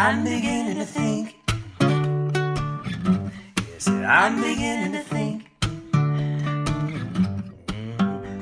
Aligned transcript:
I'm 0.00 0.22
beginning 0.22 0.76
to 0.76 0.84
think. 0.84 1.34
Yes, 3.68 3.88
I'm 3.88 4.40
beginning 4.40 4.92
to 4.92 5.02
think. 5.02 5.50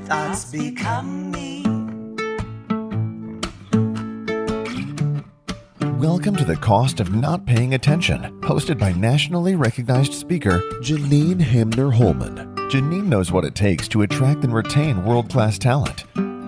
Thoughts 0.05 0.53
become 0.53 1.30
me. 1.30 1.62
Welcome 5.98 6.37
to 6.37 6.45
The 6.45 6.59
Cost 6.61 7.00
of 7.00 7.14
Not 7.14 7.46
Paying 7.46 7.73
Attention, 7.73 8.38
hosted 8.43 8.79
by 8.79 8.93
nationally 8.93 9.54
recognized 9.54 10.12
speaker 10.12 10.59
Janine 10.82 11.41
Hamner 11.41 11.91
Holman. 11.91 12.54
Janine 12.68 13.07
knows 13.07 13.32
what 13.32 13.46
it 13.46 13.54
takes 13.54 13.88
to 13.88 14.02
attract 14.02 14.45
and 14.45 14.52
retain 14.52 15.07
world 15.07 15.30
class 15.30 15.57
talent. 15.59 16.04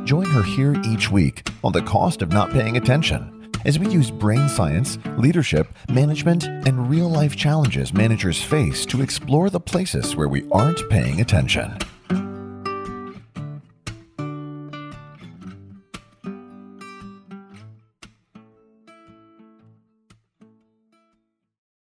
Join 0.06 0.26
her 0.26 0.42
here 0.42 0.76
each 0.84 1.10
week 1.10 1.48
on 1.64 1.72
The 1.72 1.80
Cost 1.80 2.20
of 2.20 2.30
Not 2.30 2.50
Paying 2.50 2.76
Attention 2.76 3.37
as 3.68 3.78
we 3.78 3.86
use 3.90 4.10
brain 4.10 4.48
science, 4.48 4.96
leadership, 5.18 5.68
management, 5.90 6.44
and 6.44 6.88
real 6.88 7.10
life 7.10 7.36
challenges 7.36 7.92
managers 7.92 8.42
face 8.42 8.86
to 8.86 9.02
explore 9.02 9.50
the 9.50 9.60
places 9.60 10.16
where 10.16 10.26
we 10.26 10.48
aren't 10.50 10.88
paying 10.88 11.20
attention. 11.20 11.76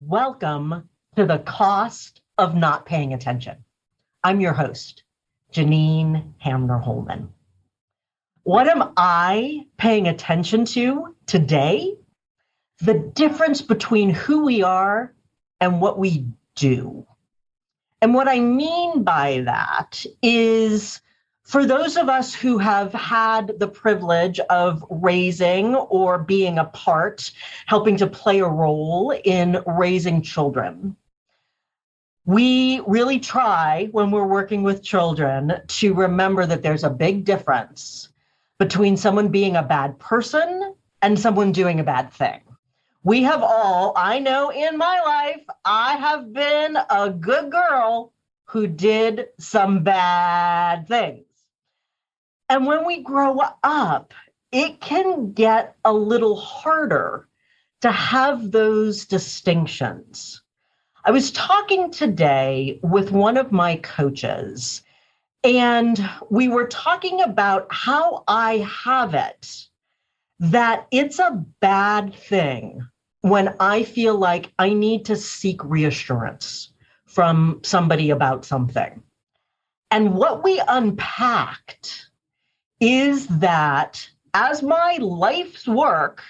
Welcome 0.02 0.90
to 1.16 1.24
the 1.24 1.38
cost 1.38 2.20
of 2.36 2.54
not 2.54 2.84
paying 2.84 3.14
attention. 3.14 3.64
I'm 4.23 4.42
your 4.42 4.52
host, 4.52 5.04
Janine 5.54 6.34
Hamner 6.36 6.76
Holman. 6.76 7.32
What 8.45 8.66
am 8.66 8.92
I 8.96 9.66
paying 9.77 10.09
attention 10.09 10.64
to 10.66 11.14
today? 11.27 11.96
The 12.80 12.98
difference 13.15 13.62
between 13.62 14.10
who 14.10 14.45
we 14.45 14.65
are 14.65 15.15
and 15.60 15.80
what 15.80 15.96
we 15.96 16.26
do. 16.57 17.07
And 18.01 18.15
what 18.15 18.26
I 18.26 18.40
mean 18.40 19.04
by 19.04 19.43
that 19.45 20.04
is 20.23 21.01
for 21.45 21.65
those 21.65 21.96
of 21.96 22.09
us 22.09 22.35
who 22.35 22.59
have 22.59 22.93
had 22.93 23.60
the 23.60 23.68
privilege 23.68 24.40
of 24.40 24.85
raising 24.90 25.76
or 25.76 26.18
being 26.18 26.59
a 26.59 26.65
part, 26.65 27.30
helping 27.66 27.96
to 27.98 28.09
play 28.09 28.40
a 28.40 28.48
role 28.48 29.13
in 29.24 29.63
raising 29.68 30.20
children, 30.20 30.96
we 32.24 32.80
really 32.88 33.20
try 33.20 33.88
when 33.93 34.10
we're 34.10 34.26
working 34.26 34.65
with 34.65 34.82
children 34.82 35.60
to 35.68 35.95
remember 35.95 36.45
that 36.45 36.63
there's 36.63 36.85
a 36.85 36.90
big 36.90 37.24
difference 37.24 38.09
between 38.63 38.96
someone 38.96 39.27
being 39.27 39.57
a 39.57 39.63
bad 39.65 39.99
person 39.99 40.73
and 41.02 41.18
someone 41.18 41.51
doing 41.51 41.80
a 41.80 41.82
bad 41.82 42.13
thing. 42.13 42.41
We 43.02 43.24
have 43.24 43.43
all, 43.43 43.93
I 43.96 44.21
know 44.21 44.51
in 44.52 44.79
my 44.79 45.01
life, 45.01 45.45
I 45.65 45.96
have 45.96 46.32
been 46.32 46.79
a 46.88 47.10
good 47.10 47.51
girl 47.51 48.13
who 48.45 48.69
did 48.69 49.27
some 49.41 49.82
bad 49.82 50.87
things. 50.87 51.27
And 52.49 52.65
when 52.65 52.87
we 52.87 53.02
grow 53.02 53.41
up, 53.65 54.15
it 54.52 54.80
can 54.80 55.32
get 55.32 55.74
a 55.85 55.93
little 55.93 56.37
harder 56.37 57.26
to 57.80 57.91
have 57.91 58.52
those 58.52 59.07
distinctions. 59.07 60.41
I 61.04 61.10
was 61.10 61.32
talking 61.32 61.91
today 61.91 62.79
with 62.80 63.10
one 63.10 63.37
of 63.37 63.51
my 63.51 63.74
coaches, 63.79 64.82
and 65.44 66.09
we 66.31 66.48
were 66.48 66.66
talking 66.66 67.21
about 67.21 67.66
how 67.71 68.25
I 68.28 68.59
have 68.84 69.15
it 69.15 69.66
that 70.38 70.87
it's 70.91 71.19
a 71.19 71.44
bad 71.60 72.15
thing 72.15 72.87
when 73.21 73.54
I 73.60 73.84
feel 73.84 74.16
like 74.16 74.53
I 74.59 74.75
need 74.75 75.04
to 75.06 75.16
seek 75.16 75.62
reassurance 75.65 76.72
from 77.06 77.60
somebody 77.62 78.10
about 78.10 78.44
something. 78.44 79.03
And 79.91 80.14
what 80.14 80.42
we 80.42 80.60
unpacked 80.66 82.10
is 82.80 83.26
that 83.28 84.09
as 84.34 84.62
my 84.62 84.97
life's 85.00 85.69
work, 85.69 86.22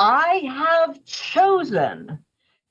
I 0.00 0.42
have 0.48 1.04
chosen 1.04 2.24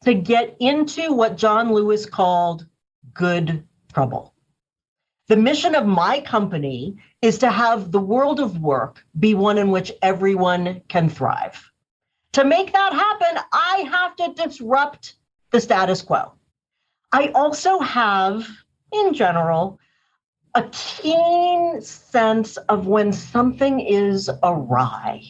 to 0.03 0.13
get 0.13 0.57
into 0.59 1.13
what 1.13 1.37
John 1.37 1.73
Lewis 1.73 2.05
called 2.05 2.65
good 3.13 3.63
trouble. 3.93 4.33
The 5.27 5.35
mission 5.35 5.75
of 5.75 5.85
my 5.85 6.21
company 6.21 6.95
is 7.21 7.37
to 7.39 7.51
have 7.51 7.91
the 7.91 7.99
world 7.99 8.39
of 8.39 8.61
work 8.61 9.03
be 9.19 9.33
one 9.33 9.57
in 9.57 9.71
which 9.71 9.91
everyone 10.01 10.81
can 10.87 11.09
thrive. 11.09 11.69
To 12.31 12.45
make 12.45 12.71
that 12.71 12.93
happen, 12.93 13.43
I 13.51 13.89
have 13.91 14.15
to 14.15 14.41
disrupt 14.41 15.15
the 15.51 15.59
status 15.59 16.01
quo. 16.01 16.31
I 17.11 17.27
also 17.35 17.79
have, 17.79 18.47
in 18.93 19.13
general, 19.13 19.79
a 20.55 20.63
keen 20.71 21.81
sense 21.81 22.55
of 22.55 22.87
when 22.87 23.11
something 23.11 23.81
is 23.81 24.29
awry, 24.43 25.23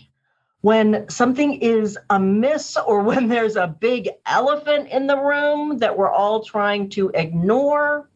when 0.61 1.09
something 1.09 1.53
is 1.53 1.97
amiss, 2.11 2.77
or 2.85 3.01
when 3.01 3.29
there's 3.29 3.55
a 3.55 3.75
big 3.79 4.09
elephant 4.27 4.89
in 4.89 5.07
the 5.07 5.17
room 5.17 5.79
that 5.79 5.97
we're 5.97 6.11
all 6.11 6.43
trying 6.43 6.89
to 6.91 7.09
ignore 7.15 8.11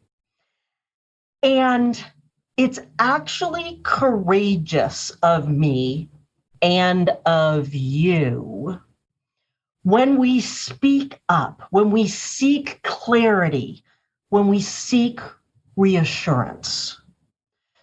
and 1.44 2.03
it's 2.57 2.79
actually 3.00 3.79
courageous 3.84 5.12
of 5.24 5.50
me 5.50 6.09
and 6.62 7.09
of 7.25 7.74
you 7.74 8.79
when 9.84 10.18
we 10.18 10.40
speak 10.40 11.19
up, 11.29 11.63
when 11.72 11.90
we 11.90 12.07
seek 12.07 12.81
clarity, 12.84 13.84
when 14.29 14.47
we 14.47 14.62
seek 14.62 15.19
reassurance. 15.75 17.02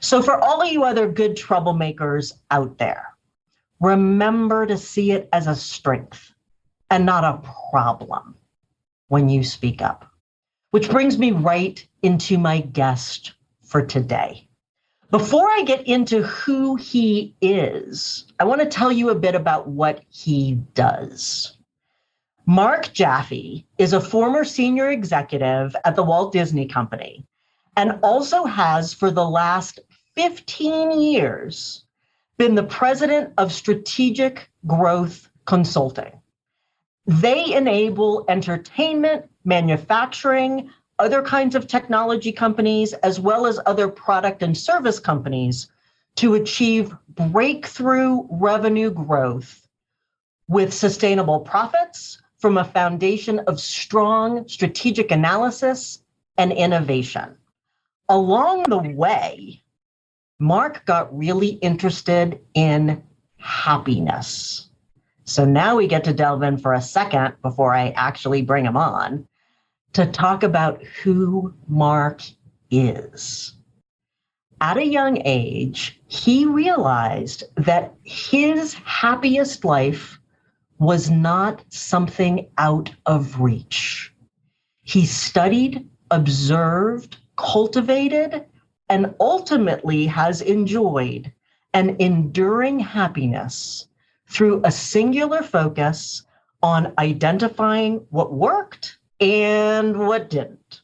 So, 0.00 0.22
for 0.22 0.38
all 0.38 0.62
of 0.62 0.68
you 0.68 0.84
other 0.84 1.08
good 1.08 1.36
troublemakers 1.36 2.34
out 2.52 2.78
there, 2.78 3.16
remember 3.80 4.64
to 4.66 4.78
see 4.78 5.10
it 5.10 5.28
as 5.32 5.48
a 5.48 5.56
strength 5.56 6.32
and 6.90 7.04
not 7.04 7.24
a 7.24 7.42
problem 7.72 8.36
when 9.08 9.28
you 9.28 9.42
speak 9.42 9.82
up. 9.82 10.08
Which 10.70 10.90
brings 10.90 11.18
me 11.18 11.32
right 11.32 11.84
into 12.02 12.38
my 12.38 12.60
guest 12.60 13.32
for 13.68 13.82
today. 13.82 14.48
Before 15.10 15.48
I 15.48 15.62
get 15.62 15.86
into 15.86 16.22
who 16.22 16.76
he 16.76 17.34
is, 17.40 18.26
I 18.38 18.44
want 18.44 18.60
to 18.60 18.66
tell 18.66 18.92
you 18.92 19.10
a 19.10 19.14
bit 19.14 19.34
about 19.34 19.68
what 19.68 20.02
he 20.08 20.54
does. 20.74 21.56
Mark 22.46 22.92
Jaffe 22.92 23.66
is 23.78 23.92
a 23.92 24.00
former 24.00 24.44
senior 24.44 24.90
executive 24.90 25.76
at 25.84 25.96
the 25.96 26.02
Walt 26.02 26.32
Disney 26.32 26.66
Company 26.66 27.26
and 27.76 27.98
also 28.02 28.44
has, 28.44 28.92
for 28.92 29.10
the 29.10 29.28
last 29.28 29.80
15 30.14 31.00
years, 31.00 31.84
been 32.38 32.54
the 32.54 32.62
president 32.62 33.32
of 33.38 33.52
Strategic 33.52 34.50
Growth 34.66 35.28
Consulting. 35.44 36.20
They 37.06 37.54
enable 37.54 38.24
entertainment, 38.28 39.30
manufacturing, 39.44 40.70
other 40.98 41.22
kinds 41.22 41.54
of 41.54 41.66
technology 41.66 42.32
companies, 42.32 42.92
as 42.94 43.20
well 43.20 43.46
as 43.46 43.60
other 43.66 43.88
product 43.88 44.42
and 44.42 44.56
service 44.56 44.98
companies 44.98 45.68
to 46.16 46.34
achieve 46.34 46.94
breakthrough 47.10 48.26
revenue 48.30 48.90
growth 48.90 49.66
with 50.48 50.74
sustainable 50.74 51.40
profits 51.40 52.20
from 52.38 52.56
a 52.56 52.64
foundation 52.64 53.38
of 53.40 53.60
strong 53.60 54.46
strategic 54.48 55.10
analysis 55.10 56.02
and 56.36 56.52
innovation. 56.52 57.36
Along 58.08 58.62
the 58.64 58.78
way, 58.78 59.62
Mark 60.38 60.84
got 60.86 61.16
really 61.16 61.48
interested 61.48 62.40
in 62.54 63.02
happiness. 63.36 64.70
So 65.24 65.44
now 65.44 65.76
we 65.76 65.86
get 65.86 66.04
to 66.04 66.12
delve 66.12 66.42
in 66.42 66.58
for 66.58 66.72
a 66.72 66.80
second 66.80 67.34
before 67.42 67.74
I 67.74 67.90
actually 67.90 68.42
bring 68.42 68.64
him 68.64 68.76
on 68.76 69.28
to 69.92 70.06
talk 70.06 70.42
about 70.42 70.82
who 71.02 71.54
Mark 71.68 72.22
is. 72.70 73.54
At 74.60 74.76
a 74.76 74.86
young 74.86 75.22
age, 75.24 76.00
he 76.08 76.44
realized 76.44 77.44
that 77.56 77.94
his 78.02 78.74
happiest 78.74 79.64
life 79.64 80.18
was 80.78 81.10
not 81.10 81.64
something 81.68 82.48
out 82.58 82.90
of 83.06 83.40
reach. 83.40 84.12
He 84.82 85.06
studied, 85.06 85.88
observed, 86.10 87.18
cultivated, 87.36 88.46
and 88.88 89.14
ultimately 89.20 90.06
has 90.06 90.40
enjoyed 90.40 91.32
an 91.74 91.96
enduring 91.98 92.80
happiness 92.80 93.86
through 94.28 94.60
a 94.64 94.72
singular 94.72 95.42
focus 95.42 96.24
on 96.62 96.92
identifying 96.98 98.06
what 98.10 98.32
worked 98.32 98.97
and 99.20 99.98
what 99.98 100.30
didn't. 100.30 100.82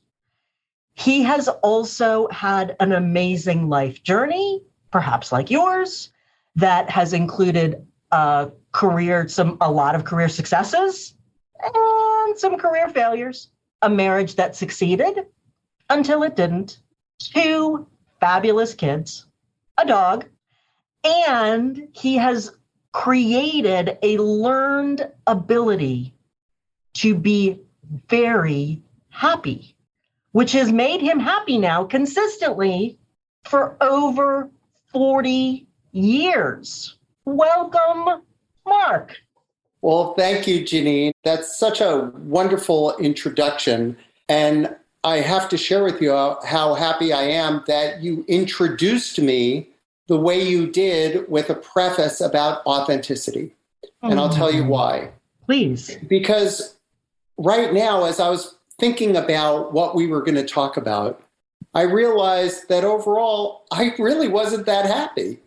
He 0.94 1.22
has 1.22 1.48
also 1.48 2.28
had 2.28 2.76
an 2.80 2.92
amazing 2.92 3.68
life 3.68 4.02
journey, 4.02 4.62
perhaps 4.90 5.32
like 5.32 5.50
yours, 5.50 6.10
that 6.56 6.88
has 6.88 7.12
included 7.12 7.86
a 8.12 8.50
career, 8.72 9.28
some 9.28 9.56
a 9.60 9.70
lot 9.70 9.94
of 9.94 10.04
career 10.04 10.28
successes 10.28 11.14
and 11.62 12.38
some 12.38 12.56
career 12.56 12.88
failures. 12.88 13.50
A 13.82 13.90
marriage 13.90 14.36
that 14.36 14.56
succeeded 14.56 15.26
until 15.90 16.22
it 16.22 16.36
didn't. 16.36 16.78
Two 17.18 17.86
fabulous 18.18 18.72
kids, 18.72 19.26
a 19.76 19.84
dog, 19.84 20.24
and 21.04 21.88
he 21.92 22.16
has 22.16 22.56
created 22.92 23.98
a 24.02 24.16
learned 24.18 25.10
ability 25.26 26.14
to 26.94 27.14
be 27.14 27.60
very 28.08 28.82
happy, 29.10 29.74
which 30.32 30.52
has 30.52 30.72
made 30.72 31.00
him 31.00 31.18
happy 31.18 31.58
now 31.58 31.84
consistently 31.84 32.98
for 33.44 33.76
over 33.80 34.50
40 34.86 35.66
years. 35.92 36.96
Welcome, 37.24 38.22
Mark. 38.66 39.16
Well, 39.82 40.14
thank 40.14 40.46
you, 40.46 40.62
Janine. 40.62 41.12
That's 41.24 41.58
such 41.58 41.80
a 41.80 42.10
wonderful 42.16 42.96
introduction. 42.96 43.96
And 44.28 44.74
I 45.04 45.18
have 45.18 45.48
to 45.50 45.58
share 45.58 45.84
with 45.84 46.00
you 46.00 46.12
how 46.12 46.74
happy 46.74 47.12
I 47.12 47.24
am 47.24 47.62
that 47.66 48.02
you 48.02 48.24
introduced 48.26 49.20
me 49.20 49.68
the 50.06 50.16
way 50.18 50.42
you 50.42 50.66
did 50.70 51.28
with 51.30 51.50
a 51.50 51.54
preface 51.54 52.20
about 52.20 52.64
authenticity. 52.66 53.52
And 54.02 54.18
I'll 54.18 54.30
tell 54.30 54.50
you 54.50 54.62
Mm. 54.64 54.68
why. 54.68 55.10
Please. 55.46 55.96
Because 56.08 56.76
right 57.38 57.72
now, 57.72 58.04
as 58.04 58.20
I 58.20 58.28
was 58.28 58.56
thinking 58.78 59.16
about 59.16 59.72
what 59.72 59.94
we 59.94 60.06
were 60.06 60.22
going 60.22 60.34
to 60.36 60.46
talk 60.46 60.76
about, 60.76 61.20
I 61.74 61.82
realized 61.82 62.68
that 62.68 62.84
overall, 62.84 63.64
I 63.72 63.94
really 63.98 64.28
wasn't 64.28 64.66
that 64.66 64.86
happy. 64.86 65.40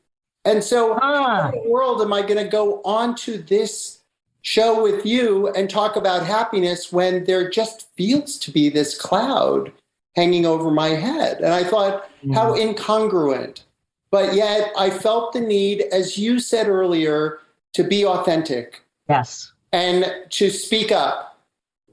And 0.46 0.64
so, 0.64 0.98
Ah, 1.02 1.42
how 1.44 1.50
in 1.50 1.64
the 1.64 1.70
world 1.70 2.02
am 2.02 2.14
I 2.14 2.22
going 2.22 2.44
to 2.44 2.50
go 2.50 2.82
on 2.84 3.16
to 3.16 3.38
this 3.38 4.00
show 4.42 4.82
with 4.82 5.06
you 5.06 5.50
and 5.50 5.70
talk 5.70 5.96
about 5.96 6.26
happiness 6.26 6.92
when 6.92 7.26
there 7.26 7.50
just 7.50 7.90
feels 7.96 8.38
to 8.40 8.52
be 8.52 8.70
this 8.70 8.98
cloud 8.98 9.72
hanging 10.16 10.46
over 10.46 10.72
my 10.72 10.90
head? 10.90 11.38
And 11.38 11.54
I 11.54 11.64
thought, 11.64 12.10
how 12.34 12.56
incongruent. 12.56 13.64
But 14.10 14.34
yet, 14.34 14.72
I 14.78 14.90
felt 14.90 15.34
the 15.34 15.42
need, 15.42 15.82
as 15.92 16.18
you 16.18 16.40
said 16.40 16.68
earlier, 16.68 17.40
to 17.74 17.84
be 17.84 18.06
authentic 18.06 18.82
yes. 19.10 19.52
and 19.74 20.14
to 20.30 20.50
speak 20.50 20.92
up 20.92 21.37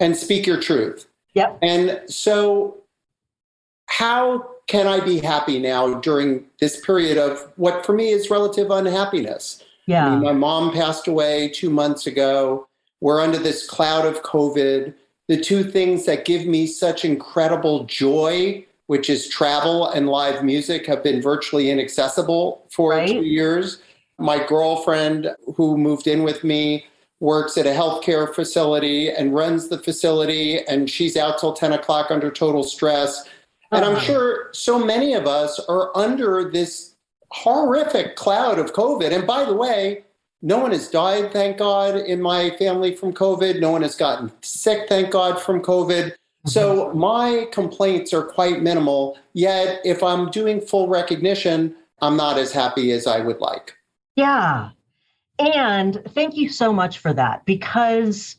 and 0.00 0.16
speak 0.16 0.46
your 0.46 0.60
truth. 0.60 1.06
Yep. 1.34 1.58
And 1.62 2.00
so, 2.06 2.76
how 3.86 4.48
can 4.66 4.86
I 4.86 5.00
be 5.00 5.18
happy 5.18 5.58
now 5.58 5.94
during 6.00 6.44
this 6.60 6.80
period 6.84 7.18
of 7.18 7.52
what 7.56 7.84
for 7.84 7.92
me 7.92 8.10
is 8.10 8.30
relative 8.30 8.70
unhappiness? 8.70 9.58
I 9.60 9.64
Yeah. 9.86 10.10
mean, 10.10 10.20
my 10.22 10.32
mom 10.32 10.72
passed 10.72 11.06
away 11.06 11.48
two 11.48 11.70
months 11.70 12.06
ago. 12.06 12.66
We're 13.00 13.20
under 13.20 13.38
this 13.38 13.66
cloud 13.66 14.06
of 14.06 14.22
COVID. 14.22 14.94
The 15.28 15.40
two 15.40 15.64
things 15.64 16.06
that 16.06 16.24
give 16.24 16.46
me 16.46 16.66
such 16.66 17.04
incredible 17.04 17.84
joy, 17.84 18.64
which 18.86 19.10
is 19.10 19.28
travel 19.28 19.86
and 19.88 20.08
live 20.08 20.42
music, 20.42 20.86
have 20.86 21.02
been 21.02 21.20
virtually 21.20 21.70
inaccessible 21.70 22.62
for 22.70 22.90
Right. 22.92 23.08
two 23.08 23.22
years. 23.22 23.78
My 24.18 24.38
girlfriend, 24.46 25.34
who 25.56 25.76
moved 25.76 26.06
in 26.06 26.22
with 26.22 26.44
me, 26.44 26.86
works 27.20 27.56
at 27.56 27.66
a 27.66 27.70
healthcare 27.70 28.32
facility 28.34 29.10
and 29.10 29.34
runs 29.34 29.68
the 29.68 29.78
facility, 29.78 30.60
and 30.66 30.90
she's 30.90 31.16
out 31.16 31.38
till 31.38 31.52
10 31.52 31.72
o'clock 31.72 32.10
under 32.10 32.30
total 32.30 32.62
stress. 32.62 33.24
And 33.72 33.84
I'm 33.84 33.96
Uh-huh. 33.96 34.04
sure 34.04 34.48
so 34.52 34.78
many 34.78 35.14
of 35.14 35.26
us 35.26 35.58
are 35.68 35.90
under 35.96 36.50
this 36.50 36.94
horrific 37.32 38.14
cloud 38.16 38.58
of 38.58 38.72
COVID. 38.72 39.12
And 39.12 39.26
by 39.26 39.44
the 39.44 39.54
way, 39.54 40.04
no 40.42 40.58
one 40.58 40.72
has 40.72 40.88
died, 40.88 41.32
thank 41.32 41.56
God, 41.56 41.96
in 41.96 42.20
my 42.20 42.50
family 42.50 42.94
from 42.94 43.12
COVID. 43.12 43.60
No 43.60 43.70
one 43.70 43.82
has 43.82 43.96
gotten 43.96 44.30
sick, 44.42 44.88
thank 44.88 45.10
God, 45.10 45.40
from 45.40 45.62
COVID. 45.62 46.12
So 46.46 46.92
my 46.92 47.48
complaints 47.50 48.12
are 48.12 48.22
quite 48.22 48.60
minimal. 48.60 49.16
Yet, 49.32 49.80
if 49.84 50.02
I'm 50.02 50.30
doing 50.30 50.60
full 50.60 50.88
recognition, 50.88 51.74
I'm 52.02 52.18
not 52.18 52.36
as 52.36 52.52
happy 52.52 52.92
as 52.92 53.06
I 53.06 53.20
would 53.20 53.40
like. 53.40 53.74
Yeah. 54.14 54.70
And 55.38 56.02
thank 56.10 56.36
you 56.36 56.48
so 56.48 56.72
much 56.72 56.98
for 56.98 57.12
that 57.12 57.44
because 57.44 58.36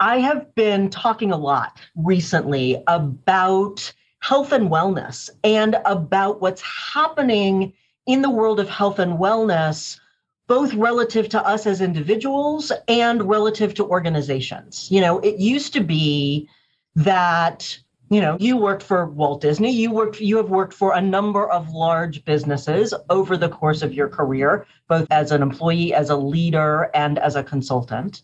I 0.00 0.18
have 0.18 0.54
been 0.54 0.90
talking 0.90 1.32
a 1.32 1.36
lot 1.36 1.80
recently 1.96 2.82
about 2.86 3.92
health 4.20 4.52
and 4.52 4.70
wellness 4.70 5.30
and 5.42 5.76
about 5.84 6.40
what's 6.40 6.62
happening 6.62 7.72
in 8.06 8.22
the 8.22 8.30
world 8.30 8.60
of 8.60 8.68
health 8.68 8.98
and 8.98 9.18
wellness, 9.18 9.98
both 10.46 10.72
relative 10.74 11.28
to 11.30 11.46
us 11.46 11.66
as 11.66 11.80
individuals 11.80 12.72
and 12.86 13.28
relative 13.28 13.74
to 13.74 13.84
organizations. 13.84 14.88
You 14.90 15.00
know, 15.00 15.18
it 15.20 15.38
used 15.38 15.72
to 15.74 15.80
be 15.80 16.48
that 16.94 17.78
you 18.10 18.20
know 18.20 18.36
you 18.40 18.56
worked 18.56 18.82
for 18.82 19.06
walt 19.06 19.40
disney. 19.40 19.70
You 19.70 19.90
worked 19.90 20.20
you 20.20 20.36
have 20.36 20.50
worked 20.50 20.72
for 20.72 20.94
a 20.94 21.00
number 21.00 21.48
of 21.50 21.70
large 21.70 22.24
businesses 22.24 22.94
over 23.10 23.36
the 23.36 23.48
course 23.48 23.82
of 23.82 23.92
your 23.92 24.08
career 24.08 24.66
both 24.88 25.06
as 25.10 25.32
an 25.32 25.42
employee 25.42 25.92
as 25.92 26.10
a 26.10 26.16
leader 26.16 26.90
and 26.94 27.18
as 27.18 27.36
a 27.36 27.42
consultant. 27.42 28.22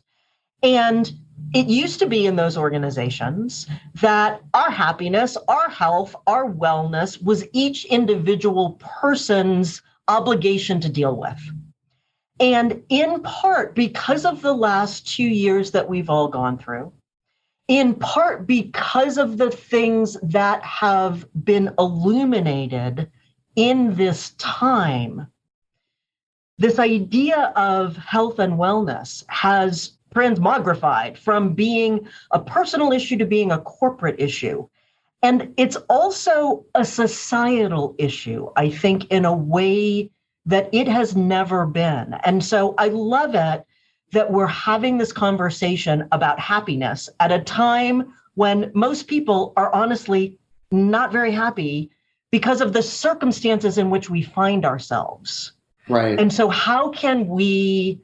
And 0.62 1.12
it 1.52 1.66
used 1.66 1.98
to 1.98 2.06
be 2.06 2.26
in 2.26 2.36
those 2.36 2.56
organizations 2.56 3.66
that 4.00 4.40
our 4.54 4.70
happiness 4.70 5.36
our 5.48 5.68
health 5.68 6.16
our 6.26 6.50
wellness 6.50 7.22
was 7.22 7.44
each 7.52 7.84
individual 7.86 8.80
person's 8.80 9.82
obligation 10.08 10.80
to 10.80 10.88
deal 10.88 11.16
with. 11.16 11.40
And 12.40 12.82
in 12.88 13.20
part 13.22 13.74
because 13.74 14.24
of 14.24 14.42
the 14.42 14.54
last 14.54 15.06
two 15.06 15.24
years 15.24 15.70
that 15.72 15.88
we've 15.88 16.10
all 16.10 16.28
gone 16.28 16.58
through 16.58 16.92
in 17.68 17.94
part 17.94 18.46
because 18.46 19.16
of 19.16 19.38
the 19.38 19.50
things 19.50 20.16
that 20.22 20.62
have 20.62 21.26
been 21.44 21.72
illuminated 21.78 23.10
in 23.56 23.94
this 23.94 24.30
time. 24.32 25.26
This 26.58 26.78
idea 26.78 27.52
of 27.56 27.96
health 27.96 28.38
and 28.38 28.54
wellness 28.54 29.24
has 29.28 29.98
transmogrified 30.14 31.18
from 31.18 31.54
being 31.54 32.06
a 32.30 32.38
personal 32.38 32.92
issue 32.92 33.16
to 33.16 33.26
being 33.26 33.50
a 33.50 33.60
corporate 33.60 34.20
issue. 34.20 34.68
And 35.22 35.54
it's 35.56 35.76
also 35.88 36.66
a 36.74 36.84
societal 36.84 37.94
issue, 37.98 38.50
I 38.56 38.70
think, 38.70 39.10
in 39.10 39.24
a 39.24 39.34
way 39.34 40.10
that 40.46 40.68
it 40.72 40.86
has 40.86 41.16
never 41.16 41.66
been. 41.66 42.14
And 42.24 42.44
so 42.44 42.74
I 42.76 42.88
love 42.88 43.34
it 43.34 43.64
that 44.14 44.32
we're 44.32 44.46
having 44.46 44.96
this 44.96 45.12
conversation 45.12 46.08
about 46.12 46.40
happiness 46.40 47.10
at 47.20 47.30
a 47.30 47.40
time 47.40 48.14
when 48.34 48.70
most 48.74 49.06
people 49.06 49.52
are 49.56 49.72
honestly 49.74 50.38
not 50.70 51.12
very 51.12 51.30
happy 51.30 51.90
because 52.30 52.60
of 52.60 52.72
the 52.72 52.82
circumstances 52.82 53.78
in 53.78 53.90
which 53.90 54.10
we 54.10 54.22
find 54.22 54.64
ourselves. 54.64 55.52
Right. 55.88 56.18
And 56.18 56.32
so, 56.32 56.48
how 56.48 56.90
can 56.90 57.28
we, 57.28 58.00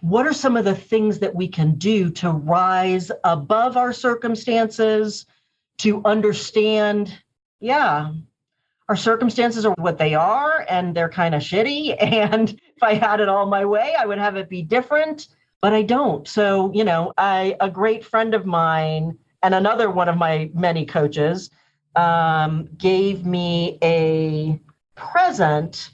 what 0.00 0.26
are 0.26 0.32
some 0.32 0.56
of 0.56 0.64
the 0.64 0.74
things 0.74 1.18
that 1.18 1.34
we 1.34 1.48
can 1.48 1.74
do 1.74 2.08
to 2.10 2.30
rise 2.30 3.10
above 3.24 3.76
our 3.76 3.92
circumstances, 3.92 5.26
to 5.78 6.00
understand, 6.04 7.18
yeah, 7.60 8.12
our 8.92 8.96
circumstances 8.96 9.64
are 9.64 9.72
what 9.78 9.96
they 9.96 10.14
are 10.14 10.66
and 10.68 10.94
they're 10.94 11.08
kind 11.08 11.34
of 11.34 11.40
shitty. 11.40 11.96
And 12.02 12.50
if 12.50 12.82
I 12.82 12.92
had 12.92 13.20
it 13.20 13.28
all 13.28 13.46
my 13.46 13.64
way, 13.64 13.94
I 13.98 14.04
would 14.04 14.18
have 14.18 14.36
it 14.36 14.50
be 14.50 14.60
different, 14.60 15.28
but 15.62 15.72
I 15.72 15.80
don't. 15.80 16.28
So, 16.28 16.70
you 16.74 16.84
know, 16.84 17.14
I, 17.16 17.56
a 17.60 17.70
great 17.70 18.04
friend 18.04 18.34
of 18.34 18.44
mine 18.44 19.16
and 19.42 19.54
another 19.54 19.90
one 19.90 20.10
of 20.10 20.18
my 20.18 20.50
many 20.52 20.84
coaches 20.84 21.48
um, 21.96 22.68
gave 22.76 23.24
me 23.24 23.78
a 23.82 24.60
present 24.94 25.88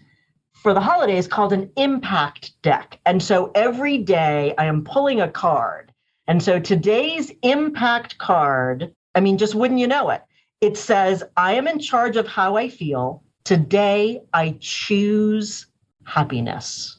for 0.52 0.74
the 0.74 0.80
holidays 0.80 1.28
called 1.28 1.52
an 1.52 1.70
impact 1.76 2.60
deck. 2.62 2.98
And 3.06 3.22
so 3.22 3.52
every 3.54 3.98
day 3.98 4.54
I 4.58 4.64
am 4.64 4.82
pulling 4.82 5.20
a 5.20 5.30
card. 5.30 5.92
And 6.26 6.42
so 6.42 6.58
today's 6.58 7.30
impact 7.42 8.18
card, 8.18 8.92
I 9.14 9.20
mean, 9.20 9.38
just 9.38 9.54
wouldn't 9.54 9.78
you 9.78 9.86
know 9.86 10.10
it? 10.10 10.22
It 10.60 10.76
says, 10.76 11.22
I 11.36 11.54
am 11.54 11.68
in 11.68 11.78
charge 11.78 12.16
of 12.16 12.26
how 12.26 12.56
I 12.56 12.68
feel. 12.68 13.22
Today 13.44 14.22
I 14.34 14.56
choose 14.60 15.66
happiness. 16.04 16.98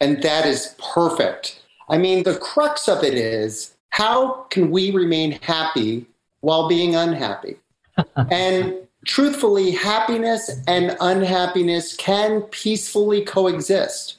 And 0.00 0.22
that 0.22 0.46
is 0.46 0.74
perfect. 0.92 1.62
I 1.88 1.96
mean, 1.96 2.22
the 2.24 2.36
crux 2.36 2.88
of 2.88 3.02
it 3.02 3.14
is 3.14 3.74
how 3.90 4.44
can 4.50 4.70
we 4.70 4.90
remain 4.90 5.38
happy 5.42 6.06
while 6.40 6.68
being 6.68 6.94
unhappy? 6.94 7.56
and 8.30 8.74
truthfully, 9.06 9.70
happiness 9.70 10.50
and 10.66 10.96
unhappiness 11.00 11.96
can 11.96 12.42
peacefully 12.42 13.24
coexist. 13.24 14.18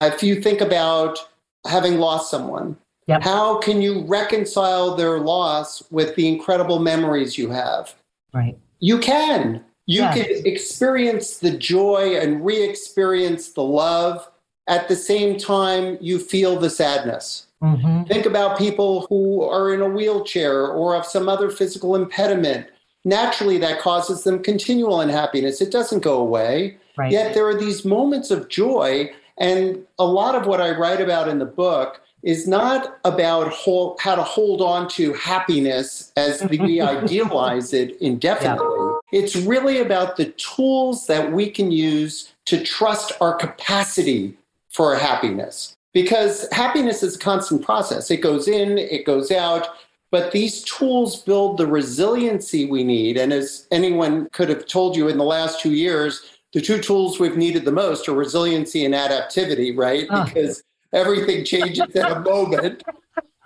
If 0.00 0.22
you 0.22 0.40
think 0.40 0.60
about 0.60 1.18
having 1.66 1.98
lost 1.98 2.30
someone, 2.30 2.76
Yep. 3.08 3.22
how 3.24 3.58
can 3.58 3.82
you 3.82 4.04
reconcile 4.06 4.94
their 4.94 5.18
loss 5.18 5.82
with 5.90 6.14
the 6.14 6.28
incredible 6.28 6.78
memories 6.78 7.36
you 7.36 7.50
have? 7.50 7.94
Right. 8.32 8.58
You 8.80 8.98
can. 8.98 9.64
You 9.86 10.02
Yes. 10.02 10.14
can 10.16 10.46
experience 10.46 11.38
the 11.38 11.50
joy 11.50 12.16
and 12.16 12.44
re 12.44 12.62
experience 12.62 13.48
the 13.48 13.62
love 13.62 14.28
at 14.68 14.88
the 14.88 14.96
same 14.96 15.36
time 15.38 15.98
you 16.00 16.18
feel 16.18 16.56
the 16.56 16.70
sadness. 16.70 17.46
Mhm. 17.62 18.08
Think 18.08 18.26
about 18.26 18.58
people 18.58 19.06
who 19.08 19.42
are 19.42 19.72
in 19.72 19.80
a 19.80 19.88
wheelchair 19.88 20.66
or 20.68 20.94
have 20.94 21.06
some 21.06 21.28
other 21.28 21.50
physical 21.50 21.94
impediment. 21.94 22.66
Naturally, 23.04 23.58
that 23.58 23.80
causes 23.80 24.22
them 24.22 24.42
continual 24.42 25.00
unhappiness. 25.00 25.60
It 25.60 25.72
doesn't 25.72 26.00
go 26.00 26.18
away. 26.18 26.76
Right. 26.96 27.10
Yet 27.10 27.34
there 27.34 27.46
are 27.46 27.54
these 27.58 27.84
moments 27.84 28.30
of 28.30 28.48
joy. 28.48 29.10
And 29.38 29.84
a 29.98 30.04
lot 30.04 30.34
of 30.34 30.46
what 30.46 30.60
I 30.60 30.70
write 30.70 31.00
about 31.00 31.28
in 31.28 31.38
the 31.38 31.44
book 31.46 32.00
is 32.22 32.46
not 32.46 32.98
about 33.04 33.52
whole, 33.52 33.96
how 34.00 34.14
to 34.14 34.22
hold 34.22 34.60
on 34.60 34.88
to 34.88 35.12
happiness 35.14 36.12
as 36.16 36.42
we 36.44 36.80
idealize 36.80 37.72
it 37.72 37.96
indefinitely. 38.00 38.98
It's 39.12 39.36
really 39.36 39.78
about 39.78 40.16
the 40.16 40.26
tools 40.26 41.06
that 41.06 41.32
we 41.32 41.50
can 41.50 41.70
use 41.70 42.32
to 42.46 42.62
trust 42.62 43.12
our 43.20 43.34
capacity 43.34 44.36
for 44.68 44.96
happiness. 44.96 45.76
Because 45.92 46.48
happiness 46.52 47.02
is 47.02 47.16
a 47.16 47.18
constant 47.18 47.62
process, 47.62 48.10
it 48.10 48.22
goes 48.22 48.48
in, 48.48 48.78
it 48.78 49.04
goes 49.04 49.30
out. 49.30 49.68
But 50.10 50.32
these 50.32 50.62
tools 50.62 51.22
build 51.22 51.56
the 51.56 51.66
resiliency 51.66 52.66
we 52.66 52.84
need. 52.84 53.16
And 53.16 53.32
as 53.32 53.66
anyone 53.70 54.28
could 54.32 54.50
have 54.50 54.66
told 54.66 54.94
you 54.94 55.08
in 55.08 55.16
the 55.16 55.24
last 55.24 55.60
two 55.60 55.72
years, 55.72 56.22
the 56.52 56.60
two 56.60 56.80
tools 56.80 57.18
we've 57.18 57.36
needed 57.36 57.64
the 57.64 57.72
most 57.72 58.08
are 58.08 58.14
resiliency 58.14 58.84
and 58.84 58.94
adaptivity, 58.94 59.76
right? 59.76 60.06
Ah. 60.10 60.24
Because 60.24 60.62
everything 60.92 61.44
changes 61.44 61.86
in 61.94 62.04
a 62.04 62.20
moment. 62.20 62.82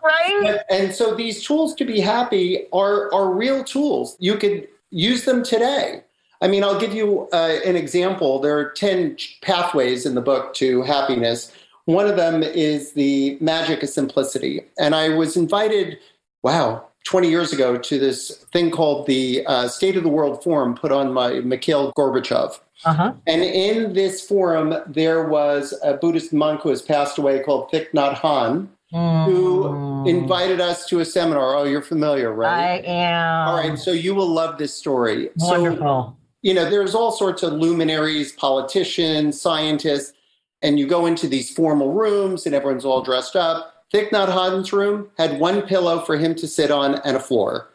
Right. 0.02 0.40
But- 0.42 0.64
and 0.70 0.94
so 0.94 1.14
these 1.14 1.44
tools 1.44 1.74
to 1.76 1.84
be 1.84 2.00
happy 2.00 2.66
are 2.72 3.12
are 3.12 3.30
real 3.32 3.64
tools. 3.64 4.16
You 4.20 4.36
could 4.36 4.68
use 4.90 5.24
them 5.24 5.42
today. 5.42 6.02
I 6.42 6.48
mean, 6.48 6.62
I'll 6.62 6.78
give 6.78 6.94
you 6.94 7.28
uh, 7.32 7.58
an 7.64 7.76
example. 7.76 8.38
There 8.38 8.56
are 8.58 8.70
10 8.70 9.16
ch- 9.16 9.38
pathways 9.40 10.04
in 10.04 10.14
the 10.14 10.20
book 10.20 10.52
to 10.54 10.82
happiness. 10.82 11.50
One 11.86 12.06
of 12.06 12.16
them 12.16 12.42
is 12.42 12.92
the 12.92 13.38
magic 13.40 13.82
of 13.82 13.88
simplicity. 13.88 14.60
And 14.78 14.94
I 14.94 15.08
was 15.08 15.36
invited, 15.36 15.98
wow, 16.42 16.84
20 17.04 17.30
years 17.30 17.52
ago 17.54 17.78
to 17.78 17.98
this 17.98 18.44
thing 18.52 18.70
called 18.70 19.06
the 19.06 19.46
uh, 19.46 19.68
State 19.68 19.96
of 19.96 20.02
the 20.02 20.08
World 20.10 20.42
Forum 20.42 20.74
put 20.74 20.92
on 20.92 21.14
by 21.14 21.40
Mikhail 21.40 21.92
Gorbachev. 21.94 22.60
Uh-huh. 22.84 23.12
And 23.26 23.42
in 23.42 23.92
this 23.94 24.26
forum, 24.26 24.74
there 24.86 25.24
was 25.28 25.74
a 25.82 25.94
Buddhist 25.94 26.32
monk 26.32 26.60
who 26.60 26.68
has 26.70 26.82
passed 26.82 27.18
away 27.18 27.40
called 27.40 27.70
Thich 27.70 27.90
Nhat 27.92 28.14
Hanh, 28.16 28.68
who 28.92 29.64
Mm. 29.64 30.06
invited 30.08 30.60
us 30.60 30.86
to 30.86 31.00
a 31.00 31.04
seminar. 31.04 31.56
Oh, 31.56 31.64
you're 31.64 31.82
familiar, 31.82 32.32
right? 32.32 32.84
I 32.84 32.88
am. 32.88 33.48
All 33.48 33.56
right, 33.56 33.78
so 33.78 33.90
you 33.92 34.14
will 34.14 34.28
love 34.28 34.58
this 34.58 34.74
story. 34.74 35.30
So, 35.38 35.60
Wonderful. 35.60 36.16
you 36.42 36.54
know, 36.54 36.68
there's 36.70 36.94
all 36.94 37.10
sorts 37.12 37.42
of 37.42 37.54
luminaries, 37.54 38.32
politicians, 38.32 39.40
scientists, 39.40 40.12
and 40.62 40.78
you 40.78 40.86
go 40.86 41.06
into 41.06 41.26
these 41.26 41.50
formal 41.50 41.92
rooms 41.92 42.46
and 42.46 42.54
everyone's 42.54 42.84
all 42.84 43.02
dressed 43.02 43.36
up. 43.36 43.72
Thich 43.92 44.10
Nhat 44.10 44.28
Hanh's 44.28 44.72
room 44.72 45.08
had 45.18 45.40
one 45.40 45.62
pillow 45.62 46.00
for 46.00 46.16
him 46.16 46.34
to 46.36 46.46
sit 46.46 46.70
on 46.70 46.96
and 47.04 47.16
a 47.16 47.20
floor. 47.20 47.68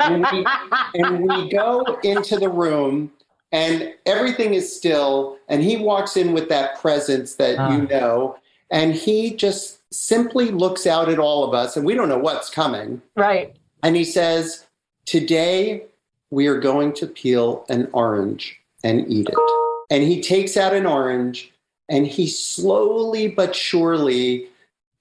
And 0.00 0.26
we, 0.32 0.46
and 0.94 1.20
we 1.28 1.48
go 1.50 1.84
into 2.02 2.36
the 2.38 2.48
room 2.48 3.12
and 3.52 3.92
everything 4.06 4.54
is 4.54 4.74
still 4.74 5.36
and 5.48 5.62
he 5.62 5.76
walks 5.76 6.16
in 6.16 6.32
with 6.32 6.48
that 6.48 6.78
presence 6.80 7.34
that 7.36 7.52
you 7.72 7.86
Ah. 7.90 7.98
know 7.98 8.36
and 8.70 8.94
he 8.94 9.34
just 9.34 9.78
simply 9.92 10.50
looks 10.52 10.86
out 10.86 11.08
at 11.08 11.18
all 11.18 11.42
of 11.44 11.52
us 11.54 11.76
and 11.76 11.84
we 11.84 11.94
don't 11.94 12.08
know 12.08 12.18
what's 12.18 12.48
coming 12.50 13.02
right. 13.16 13.54
and 13.82 13.96
he 13.96 14.04
says 14.04 14.66
today 15.06 15.82
we 16.30 16.46
are 16.46 16.60
going 16.60 16.92
to 16.92 17.06
peel 17.06 17.64
an 17.68 17.88
orange 17.92 18.56
and 18.84 19.10
eat 19.10 19.28
it 19.28 19.34
and 19.90 20.04
he 20.04 20.20
takes 20.22 20.56
out 20.56 20.72
an 20.72 20.86
orange 20.86 21.50
and 21.88 22.06
he 22.06 22.28
slowly 22.28 23.26
but 23.26 23.54
surely 23.56 24.46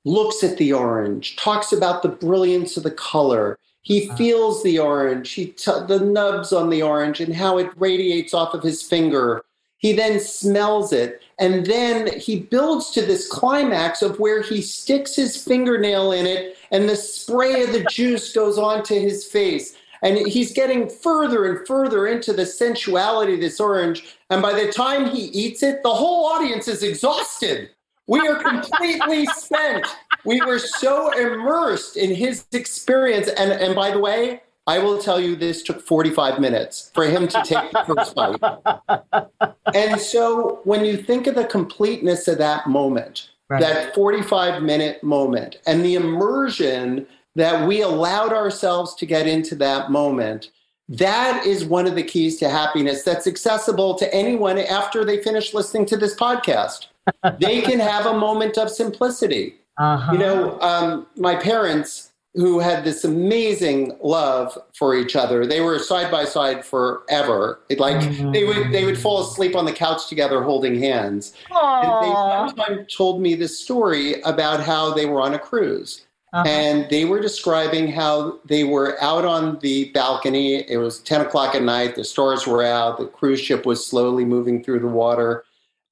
looks 0.05 0.43
at 0.43 0.57
the 0.57 0.73
orange 0.73 1.35
talks 1.35 1.71
about 1.71 2.01
the 2.01 2.09
brilliance 2.09 2.77
of 2.77 2.83
the 2.83 2.89
color 2.91 3.59
he 3.81 4.09
Ah. 4.09 4.15
feels 4.15 4.61
the 4.63 4.79
orange. 4.79 5.31
He 5.31 5.47
t- 5.47 5.71
the 5.87 5.99
nubs 5.99 6.51
on 6.53 6.69
the 6.69 6.81
orange 6.81 7.19
and 7.21 7.33
how 7.35 7.57
it 7.57 7.69
radiates 7.77 8.33
off 8.33 8.53
of 8.53 8.61
his 8.63 8.81
finger. 8.81 9.43
He 9.77 9.93
then 9.93 10.19
smells 10.19 10.91
it 10.91 11.21
and 11.39 11.65
then 11.65 12.19
he 12.19 12.39
builds 12.41 12.91
to 12.91 13.01
this 13.01 13.27
climax 13.27 14.01
of 14.01 14.19
where 14.19 14.41
he 14.41 14.61
sticks 14.61 15.15
his 15.15 15.41
fingernail 15.41 16.11
in 16.11 16.25
it 16.27 16.57
and 16.71 16.87
the 16.89 16.97
spray 16.97 17.63
of 17.63 17.71
the 17.71 17.85
juice 17.85 18.33
goes 18.41 18.57
onto 18.57 18.95
his 18.99 19.23
face. 19.25 19.75
And 20.01 20.17
he's 20.17 20.53
getting 20.53 20.89
further 20.89 21.45
and 21.45 21.65
further 21.67 22.07
into 22.07 22.31
the 22.33 22.45
sensuality 22.45 23.35
of 23.35 23.39
this 23.41 23.59
orange 23.59 24.03
and 24.29 24.41
by 24.41 24.53
the 24.53 24.71
time 24.71 25.09
he 25.09 25.23
eats 25.27 25.63
it 25.63 25.81
the 25.83 25.93
whole 25.93 26.25
audience 26.25 26.67
is 26.67 26.83
exhausted 26.83 27.69
we 28.09 28.19
are 28.27 28.35
completely 28.35 29.25
spent 29.27 29.85
we 30.25 30.41
were 30.41 30.59
so 30.59 31.11
immersed 31.11 31.95
in 31.95 32.13
his 32.13 32.45
experience 32.51 33.27
and 33.29 33.51
and 33.51 33.75
by 33.75 33.91
the 33.91 33.99
way 33.99 34.41
I 34.67 34.77
will 34.77 34.99
tell 34.99 35.19
you 35.19 35.35
this 35.35 35.63
took 35.63 35.81
45 35.81 36.39
minutes 36.39 36.91
for 36.93 37.05
him 37.05 37.27
to 37.29 37.41
take 37.43 37.71
the 37.71 37.83
first 37.87 38.13
bite. 38.13 38.39
And 39.73 39.99
so 39.99 40.59
when 40.63 40.85
you 40.85 40.95
think 40.95 41.25
of 41.25 41.33
the 41.33 41.45
completeness 41.45 42.27
of 42.27 42.37
that 42.37 42.67
moment, 42.67 43.29
Right. 43.49 43.61
that 43.61 43.95
45 43.95 44.61
minute 44.61 45.03
moment, 45.03 45.57
and 45.65 45.83
the 45.83 45.95
immersion 45.95 47.07
that 47.35 47.67
we 47.67 47.81
allowed 47.81 48.31
ourselves 48.31 48.93
to 48.95 49.07
get 49.07 49.25
into 49.25 49.55
that 49.55 49.89
moment, 49.89 50.51
that 50.87 51.43
is 51.47 51.65
one 51.65 51.87
of 51.87 51.95
the 51.95 52.03
keys 52.03 52.37
to 52.37 52.49
happiness 52.49 53.01
that's 53.01 53.25
accessible 53.25 53.95
to 53.95 54.13
anyone 54.13 54.59
after 54.59 55.03
they 55.03 55.17
finish 55.23 55.51
listening 55.55 55.87
to 55.87 55.97
this 55.97 56.13
podcast. 56.13 56.87
They 57.39 57.61
can 57.61 57.79
have 57.79 58.05
a 58.05 58.13
moment 58.13 58.57
of 58.57 58.69
simplicity. 58.69 59.55
Uh-huh. 59.77 60.11
You 60.11 60.17
know, 60.17 60.59
um, 60.61 61.07
my 61.15 61.35
parents, 61.35 62.09
who 62.35 62.59
had 62.59 62.83
this 62.83 63.03
amazing 63.03 63.97
love 64.01 64.57
for 64.77 64.95
each 64.95 65.15
other, 65.15 65.45
they 65.45 65.61
were 65.61 65.79
side 65.79 66.11
by 66.11 66.25
side 66.25 66.63
forever. 66.63 67.59
It, 67.69 67.79
like 67.79 67.99
they 68.31 68.43
would 68.43 68.71
they 68.71 68.85
would 68.85 68.97
fall 68.97 69.21
asleep 69.21 69.55
on 69.55 69.65
the 69.65 69.73
couch 69.73 70.07
together 70.07 70.43
holding 70.43 70.79
hands. 70.79 71.33
And 71.51 72.03
they 72.03 72.61
one 72.61 72.85
told 72.85 73.21
me 73.21 73.35
this 73.35 73.59
story 73.59 74.21
about 74.21 74.61
how 74.61 74.93
they 74.93 75.05
were 75.05 75.21
on 75.21 75.33
a 75.33 75.39
cruise. 75.39 76.05
Uh-huh. 76.31 76.47
And 76.47 76.87
they 76.91 77.05
were 77.05 77.19
describing 77.19 77.91
how 77.91 78.39
they 78.45 78.63
were 78.63 79.01
out 79.01 79.25
on 79.25 79.57
the 79.59 79.89
balcony. 79.91 80.63
It 80.69 80.77
was 80.77 80.99
10 80.99 81.21
o'clock 81.21 81.55
at 81.55 81.63
night. 81.63 81.95
The 81.95 82.03
stars 82.03 82.45
were 82.45 82.63
out. 82.63 82.99
The 82.99 83.07
cruise 83.07 83.41
ship 83.41 83.65
was 83.65 83.83
slowly 83.83 84.25
moving 84.25 84.63
through 84.63 84.81
the 84.81 84.87
water. 84.87 85.43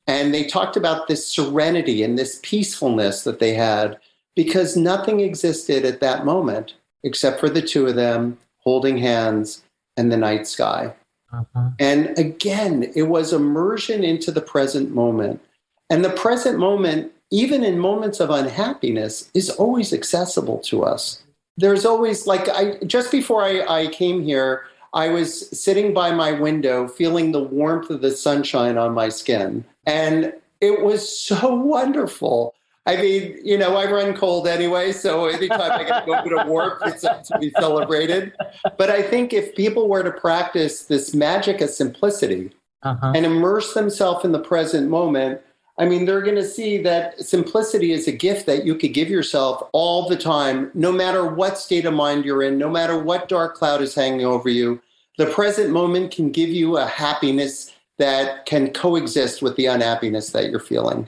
And 0.07 0.33
they 0.33 0.45
talked 0.45 0.77
about 0.77 1.07
this 1.07 1.27
serenity 1.27 2.01
and 2.01 2.17
this 2.17 2.39
peacefulness 2.41 3.23
that 3.23 3.39
they 3.39 3.53
had 3.53 3.99
because 4.35 4.77
nothing 4.77 5.19
existed 5.19 5.83
at 5.83 5.99
that 5.99 6.25
moment 6.25 6.75
except 7.03 7.39
for 7.39 7.49
the 7.49 7.61
two 7.61 7.87
of 7.87 7.95
them 7.95 8.37
holding 8.59 8.97
hands 8.97 9.63
and 9.97 10.11
the 10.11 10.17
night 10.17 10.47
sky. 10.47 10.93
Uh-huh. 11.33 11.69
And 11.79 12.17
again, 12.17 12.91
it 12.95 13.03
was 13.03 13.33
immersion 13.33 14.03
into 14.03 14.31
the 14.31 14.41
present 14.41 14.93
moment. 14.93 15.41
And 15.89 16.03
the 16.03 16.09
present 16.09 16.57
moment, 16.57 17.11
even 17.31 17.63
in 17.63 17.79
moments 17.79 18.19
of 18.19 18.29
unhappiness, 18.29 19.29
is 19.33 19.49
always 19.49 19.93
accessible 19.93 20.59
to 20.59 20.83
us. 20.83 21.23
There's 21.57 21.85
always, 21.85 22.27
like, 22.27 22.47
I 22.49 22.77
just 22.85 23.11
before 23.11 23.43
I, 23.43 23.61
I 23.67 23.87
came 23.87 24.21
here, 24.21 24.63
I 24.93 25.09
was 25.09 25.49
sitting 25.49 25.93
by 25.93 26.11
my 26.11 26.31
window 26.31 26.87
feeling 26.87 27.31
the 27.31 27.43
warmth 27.43 27.89
of 27.89 28.01
the 28.01 28.11
sunshine 28.11 28.77
on 28.77 28.93
my 28.93 29.09
skin. 29.09 29.65
And 29.87 30.33
it 30.61 30.81
was 30.83 31.07
so 31.17 31.55
wonderful. 31.55 32.53
I 32.85 32.95
mean, 32.97 33.39
you 33.43 33.57
know, 33.57 33.75
I 33.75 33.89
run 33.91 34.15
cold 34.15 34.47
anyway, 34.47 34.91
so 34.91 35.25
anytime 35.25 35.71
I 35.71 35.83
get 35.83 36.03
a 36.03 36.09
little 36.09 36.23
bit 36.23 36.37
of 36.37 36.47
warmth, 36.47 36.81
it's 36.85 37.03
up 37.03 37.23
to 37.23 37.39
be 37.39 37.51
celebrated. 37.59 38.33
But 38.77 38.89
I 38.89 39.01
think 39.01 39.33
if 39.33 39.55
people 39.55 39.89
were 39.89 40.03
to 40.03 40.11
practice 40.11 40.83
this 40.83 41.13
magic 41.13 41.59
of 41.61 41.69
simplicity 41.69 42.51
Uh-huh. 42.83 43.11
and 43.15 43.25
immerse 43.25 43.73
themselves 43.73 44.23
in 44.23 44.31
the 44.31 44.39
present 44.39 44.87
moment, 44.89 45.41
I 45.79 45.85
mean, 45.85 46.05
they're 46.05 46.21
going 46.21 46.35
to 46.37 46.47
see 46.47 46.77
that 46.83 47.19
simplicity 47.19 47.91
is 47.91 48.07
a 48.07 48.11
gift 48.11 48.45
that 48.45 48.65
you 48.65 48.75
could 48.75 48.93
give 48.93 49.09
yourself 49.09 49.67
all 49.73 50.07
the 50.07 50.15
time, 50.15 50.71
no 50.73 50.91
matter 50.91 51.25
what 51.25 51.57
state 51.57 51.85
of 51.85 51.93
mind 51.93 52.23
you're 52.23 52.43
in, 52.43 52.57
no 52.57 52.69
matter 52.69 52.97
what 52.97 53.27
dark 53.27 53.55
cloud 53.55 53.81
is 53.81 53.93
hanging 53.95 54.25
over 54.25 54.49
you. 54.49 54.79
The 55.17 55.27
present 55.27 55.71
moment 55.71 56.11
can 56.15 56.31
give 56.31 56.49
you 56.49 56.77
a 56.77 56.85
happiness 56.85 57.71
that 57.97 58.45
can 58.45 58.71
coexist 58.71 59.41
with 59.41 59.55
the 59.55 59.65
unhappiness 59.65 60.31
that 60.31 60.49
you're 60.49 60.59
feeling. 60.59 61.07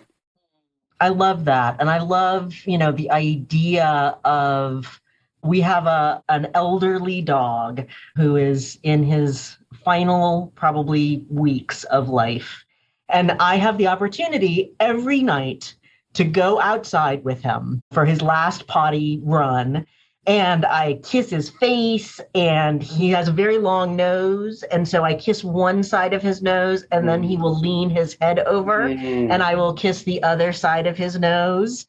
I 1.00 1.10
love 1.10 1.46
that. 1.46 1.77
And 1.79 1.89
I 1.89 2.00
love, 2.00 2.55
you 2.65 2.77
know, 2.77 2.91
the 2.91 3.10
idea 3.12 4.17
of 4.25 5.00
we 5.41 5.62
have 5.62 5.88
a 5.88 6.22
an 6.27 6.50
elderly 6.53 7.22
dog 7.22 7.88
who 8.15 8.36
is 8.36 8.77
in 8.84 9.03
his 9.03 9.58
final 9.86 10.51
probably 10.55 11.25
weeks 11.29 11.86
of 11.86 12.10
life. 12.10 12.65
And 13.08 13.31
I 13.39 13.55
have 13.55 13.77
the 13.77 13.88
opportunity 13.88 14.74
every 14.79 15.22
night 15.22 15.75
to 16.13 16.24
go 16.24 16.60
outside 16.60 17.24
with 17.24 17.41
him 17.41 17.81
for 17.91 18.05
his 18.05 18.22
last 18.22 18.67
potty 18.67 19.19
run 19.24 19.86
and 20.30 20.64
I 20.64 21.00
kiss 21.02 21.32
his 21.32 21.50
face, 21.50 22.22
and 22.36 22.84
he 22.84 23.10
has 23.10 23.28
a 23.28 23.32
very 23.32 23.58
long 23.58 23.96
nose. 23.96 24.62
And 24.72 24.88
so 24.88 25.04
I 25.04 25.16
kiss 25.16 25.44
one 25.44 25.82
side 25.82 26.14
of 26.14 26.22
his 26.22 26.44
nose, 26.44 26.86
and 26.92 27.10
then 27.10 27.24
he 27.24 27.36
will 27.36 27.60
lean 27.60 27.90
his 27.90 28.16
head 28.22 28.38
over, 28.42 28.90
Mm. 28.90 29.32
and 29.32 29.42
I 29.42 29.56
will 29.56 29.74
kiss 29.74 30.04
the 30.04 30.22
other 30.22 30.54
side 30.54 30.86
of 30.86 30.96
his 30.96 31.18
nose. 31.18 31.88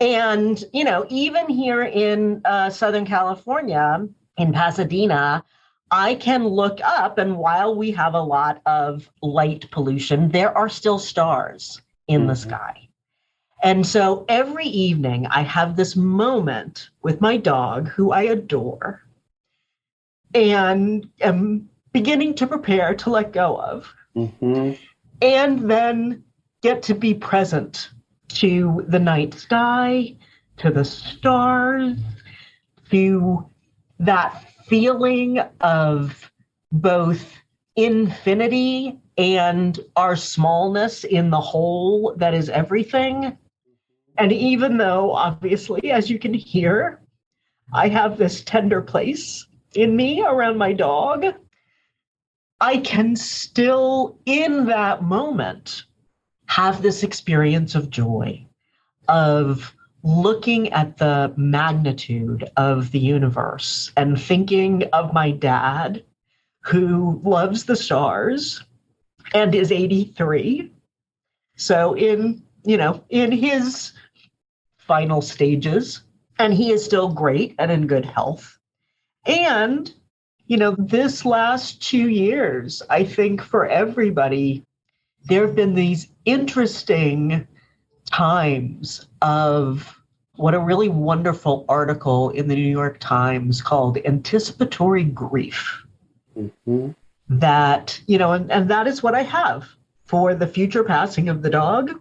And, 0.00 0.62
you 0.72 0.84
know, 0.84 1.06
even 1.08 1.48
here 1.48 1.82
in 1.82 2.40
uh, 2.44 2.70
Southern 2.70 3.04
California, 3.04 4.06
in 4.36 4.52
Pasadena, 4.52 5.42
I 5.90 6.14
can 6.14 6.46
look 6.46 6.78
up, 6.84 7.18
and 7.18 7.36
while 7.36 7.74
we 7.74 7.90
have 7.90 8.14
a 8.14 8.22
lot 8.22 8.62
of 8.64 9.10
light 9.22 9.68
pollution, 9.72 10.28
there 10.28 10.56
are 10.56 10.68
still 10.68 11.00
stars 11.00 11.82
in 12.06 12.28
the 12.28 12.34
Mhm. 12.34 12.36
sky. 12.48 12.88
And 13.62 13.86
so 13.86 14.24
every 14.28 14.66
evening, 14.66 15.26
I 15.28 15.42
have 15.42 15.76
this 15.76 15.94
moment 15.94 16.90
with 17.02 17.20
my 17.20 17.36
dog, 17.36 17.88
who 17.88 18.10
I 18.10 18.22
adore, 18.22 19.02
and 20.34 21.08
am 21.20 21.68
beginning 21.92 22.34
to 22.36 22.46
prepare 22.46 22.94
to 22.96 23.10
let 23.10 23.32
go 23.32 23.56
of, 23.56 23.94
Mhm. 24.16 24.76
and 25.20 25.70
then 25.70 26.24
get 26.62 26.82
to 26.84 26.94
be 26.94 27.14
present 27.14 27.90
to 28.28 28.84
the 28.88 28.98
night 28.98 29.34
sky, 29.34 30.16
to 30.56 30.70
the 30.70 30.84
stars, 30.84 31.98
to 32.90 33.46
that 34.00 34.44
feeling 34.66 35.38
of 35.60 36.32
both 36.72 37.36
infinity 37.76 38.98
and 39.18 39.78
our 39.96 40.16
smallness 40.16 41.04
in 41.04 41.30
the 41.30 41.40
whole 41.40 42.14
that 42.16 42.34
is 42.34 42.48
everything. 42.48 43.36
And 44.18 44.32
even 44.32 44.76
though, 44.76 45.12
obviously, 45.12 45.90
as 45.90 46.10
you 46.10 46.18
can 46.18 46.34
hear, 46.34 47.00
I 47.72 47.88
have 47.88 48.18
this 48.18 48.42
tender 48.44 48.82
place 48.82 49.46
in 49.74 49.96
me 49.96 50.22
around 50.22 50.58
my 50.58 50.72
dog, 50.72 51.26
I 52.60 52.78
can 52.78 53.16
still, 53.16 54.18
in 54.26 54.66
that 54.66 55.02
moment, 55.02 55.84
have 56.46 56.82
this 56.82 57.02
experience 57.02 57.74
of 57.74 57.90
joy, 57.90 58.46
of 59.08 59.74
looking 60.02 60.72
at 60.72 60.98
the 60.98 61.32
magnitude 61.36 62.48
of 62.56 62.90
the 62.90 62.98
universe 62.98 63.90
and 63.96 64.20
thinking 64.20 64.84
of 64.92 65.12
my 65.12 65.30
dad 65.30 66.04
who 66.60 67.20
loves 67.24 67.64
the 67.64 67.76
stars 67.76 68.64
and 69.34 69.54
is 69.54 69.70
83 69.70 70.72
so 71.56 71.94
in 71.94 72.42
you 72.64 72.76
know 72.76 73.04
in 73.10 73.30
his 73.30 73.92
final 74.86 75.22
stages 75.22 76.02
and 76.38 76.54
he 76.54 76.72
is 76.72 76.84
still 76.84 77.08
great 77.08 77.54
and 77.58 77.70
in 77.70 77.86
good 77.86 78.04
health 78.04 78.58
and 79.26 79.94
you 80.46 80.56
know 80.56 80.74
this 80.78 81.24
last 81.24 81.82
2 81.82 82.08
years 82.08 82.82
i 82.90 83.04
think 83.04 83.40
for 83.40 83.66
everybody 83.66 84.64
there 85.24 85.46
have 85.46 85.54
been 85.54 85.74
these 85.74 86.08
interesting 86.24 87.46
times 88.06 89.06
of 89.20 89.98
what 90.36 90.54
a 90.54 90.60
really 90.60 90.88
wonderful 90.88 91.64
article 91.68 92.30
in 92.30 92.48
the 92.48 92.54
New 92.54 92.70
York 92.70 92.98
Times 92.98 93.60
called 93.60 93.98
Anticipatory 94.04 95.04
Grief. 95.04 95.84
Mhm. 96.36 96.94
That, 97.28 98.00
you 98.06 98.18
know, 98.18 98.32
and, 98.32 98.50
and 98.50 98.68
that 98.68 98.86
is 98.86 99.02
what 99.02 99.14
I 99.14 99.22
have 99.22 99.68
for 100.04 100.34
the 100.34 100.46
future 100.46 100.84
passing 100.84 101.28
of 101.28 101.42
the 101.42 101.50
dog, 101.50 101.92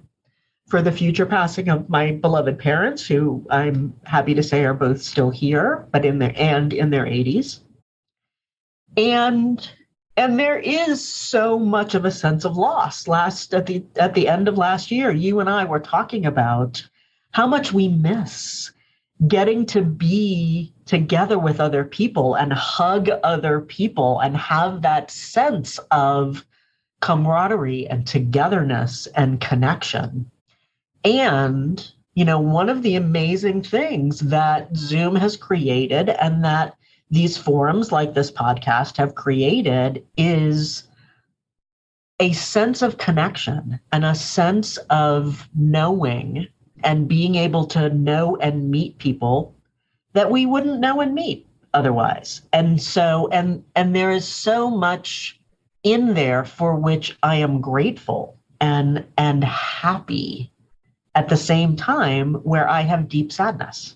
for 0.72 0.82
the 0.82 0.92
future 0.92 1.25
passing 1.25 1.68
of 1.68 1.90
my 1.90 2.13
beloved 2.13 2.58
parents, 2.58 3.06
who 3.06 3.46
I'm 3.50 3.94
happy 4.06 4.34
to 4.34 4.42
say 4.42 4.63
are 4.63 4.74
both 4.74 5.01
still 5.01 5.30
here, 5.30 5.86
but 5.92 6.06
in 6.06 6.18
their 6.18 6.34
and 6.38 6.72
in 6.72 6.92
their 6.92 7.04
80s. 7.04 7.60
And 8.96 9.70
and 10.16 10.40
there 10.40 10.60
is 10.60 11.06
so 11.06 11.60
much 11.60 11.94
of 11.94 12.06
a 12.06 12.12
sense 12.12 12.46
of 12.46 12.56
loss 12.56 13.10
last 13.10 13.54
at 13.54 13.66
the 13.66 13.84
at 13.98 14.13
the 14.13 14.30
end 14.30 14.48
of 14.48 14.58
last 14.58 14.92
year 14.92 15.12
you 15.12 15.40
and 15.40 15.50
i 15.50 15.63
were 15.63 15.80
talking 15.80 16.25
about 16.25 16.86
how 17.32 17.48
much 17.48 17.72
we 17.72 17.88
miss 17.88 18.72
getting 19.28 19.66
to 19.66 19.82
be 19.82 20.74
together 20.86 21.39
with 21.39 21.62
other 21.62 21.86
people 21.86 22.36
and 22.36 22.52
hug 22.52 23.10
other 23.24 23.62
people 23.62 24.19
and 24.19 24.36
have 24.36 24.82
that 24.82 25.10
sense 25.10 25.80
of 25.91 26.45
camaraderie 27.00 27.88
and 27.88 28.06
togetherness 28.06 29.08
and 29.15 29.39
connection 29.39 30.31
and 31.04 31.92
you 32.16 32.26
know 32.26 32.40
one 32.40 32.70
of 32.70 32.84
the 32.84 32.96
amazing 32.96 33.62
things 33.62 34.20
that 34.20 34.76
zoom 34.76 35.16
has 35.16 35.38
created 35.38 36.10
and 36.10 36.44
that 36.44 36.76
these 37.10 37.38
forums 37.38 37.92
like 37.92 38.14
this 38.14 38.32
podcast 38.32 38.98
have 38.98 39.16
created 39.16 40.06
is 40.18 40.84
a 42.20 42.32
sense 42.34 42.82
of 42.82 42.98
connection 42.98 43.80
and 43.92 44.06
a 44.06 44.16
sense 44.16 44.78
of 44.90 45.50
knowing 45.56 46.48
and 46.84 47.08
being 47.08 47.36
able 47.36 47.66
to 47.66 47.90
know 47.90 48.38
and 48.38 48.70
meet 48.70 48.98
people 49.00 49.56
that 50.14 50.30
we 50.32 50.46
wouldn't 50.46 50.80
know 50.80 51.02
and 51.02 51.16
meet 51.16 51.48
otherwise. 51.74 52.42
And 52.54 52.82
so 52.82 53.28
and 53.32 53.64
and 53.76 53.96
there 53.96 54.12
is 54.12 54.28
so 54.28 54.70
much 54.70 55.40
in 55.84 56.14
there 56.14 56.46
for 56.46 56.76
which 56.76 57.18
i 57.24 57.36
am 57.36 57.60
grateful 57.60 58.38
and 58.60 59.04
and 59.18 59.44
happy 59.44 60.51
at 61.15 61.30
the 61.30 61.38
same 61.38 61.76
time 61.76 62.36
where 62.43 62.67
i 62.69 62.82
have 62.82 63.08
deep 63.10 63.32
sadness 63.32 63.95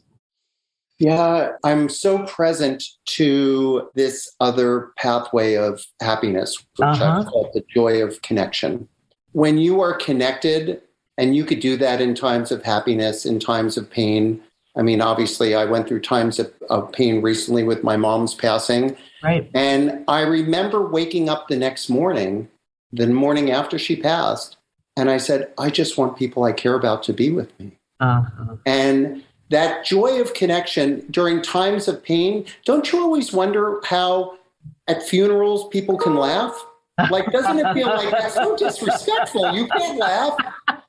Yeah, 0.98 1.52
I'm 1.66 1.90
so 1.90 2.24
present 2.26 2.82
to 3.18 3.90
this 3.96 4.34
other 4.40 4.92
pathway 4.98 5.56
of 5.56 5.84
happiness, 6.02 6.58
which 6.78 6.88
Uh-huh. 6.88 7.20
I 7.20 7.30
call 7.30 7.52
the 7.54 7.66
joy 7.74 8.02
of 8.02 8.22
connection. 8.22 8.88
When 9.34 9.58
you 9.58 9.82
are 9.82 9.94
connected, 9.94 10.82
and 11.18 11.36
you 11.36 11.44
could 11.44 11.60
do 11.60 11.76
that 11.78 12.00
in 12.00 12.16
times 12.16 12.50
of 12.52 12.64
happiness, 12.64 13.26
in 13.26 13.40
times 13.40 13.76
of 13.78 13.90
pain. 13.90 14.42
I 14.78 14.82
mean, 14.84 15.02
obviously, 15.02 15.54
I 15.56 15.66
went 15.66 15.88
through 15.88 16.02
times 16.02 16.40
of, 16.40 16.52
of 16.70 16.92
pain 16.94 17.22
recently 17.22 17.64
with 17.64 17.84
my 17.84 17.98
mom's 17.98 18.34
passing. 18.34 18.96
right 19.24 19.50
And 19.54 20.04
I 20.08 20.22
remember 20.22 20.88
waking 20.88 21.28
up 21.30 21.48
the 21.48 21.58
next 21.58 21.90
morning, 21.90 22.48
the 22.92 23.08
morning 23.08 23.52
after 23.52 23.78
she 23.80 23.96
passed, 23.96 24.55
and 24.98 25.10
I 25.10 25.18
said, 25.18 25.52
I 25.58 25.70
just 25.70 25.98
want 25.98 26.18
people 26.18 26.44
I 26.44 26.52
care 26.52 26.76
about 26.76 27.04
to 27.04 27.14
be 27.14 27.32
with 27.32 27.58
me. 27.60 27.78
uh-huh. 28.00 28.56
And 28.66 29.24
that 29.50 29.86
joy 29.86 30.20
of 30.20 30.34
connection 30.34 31.06
during 31.12 31.42
times 31.42 31.88
of 31.88 32.04
pain, 32.04 32.46
don't 32.66 32.92
you 32.92 33.00
always 33.02 33.32
wonder 33.32 33.80
how 33.86 34.38
at 34.88 35.04
funerals 35.04 35.68
people 35.70 35.98
can 35.98 36.16
laugh? 36.16 36.56
Like, 37.12 37.32
doesn't 37.32 37.60
it 37.60 37.74
feel 37.74 37.88
like 37.88 38.10
that's 38.10 38.36
so 38.36 38.56
disrespectful? 38.56 39.54
You 39.54 39.68
can't 39.68 40.00
laugh. 40.00 40.38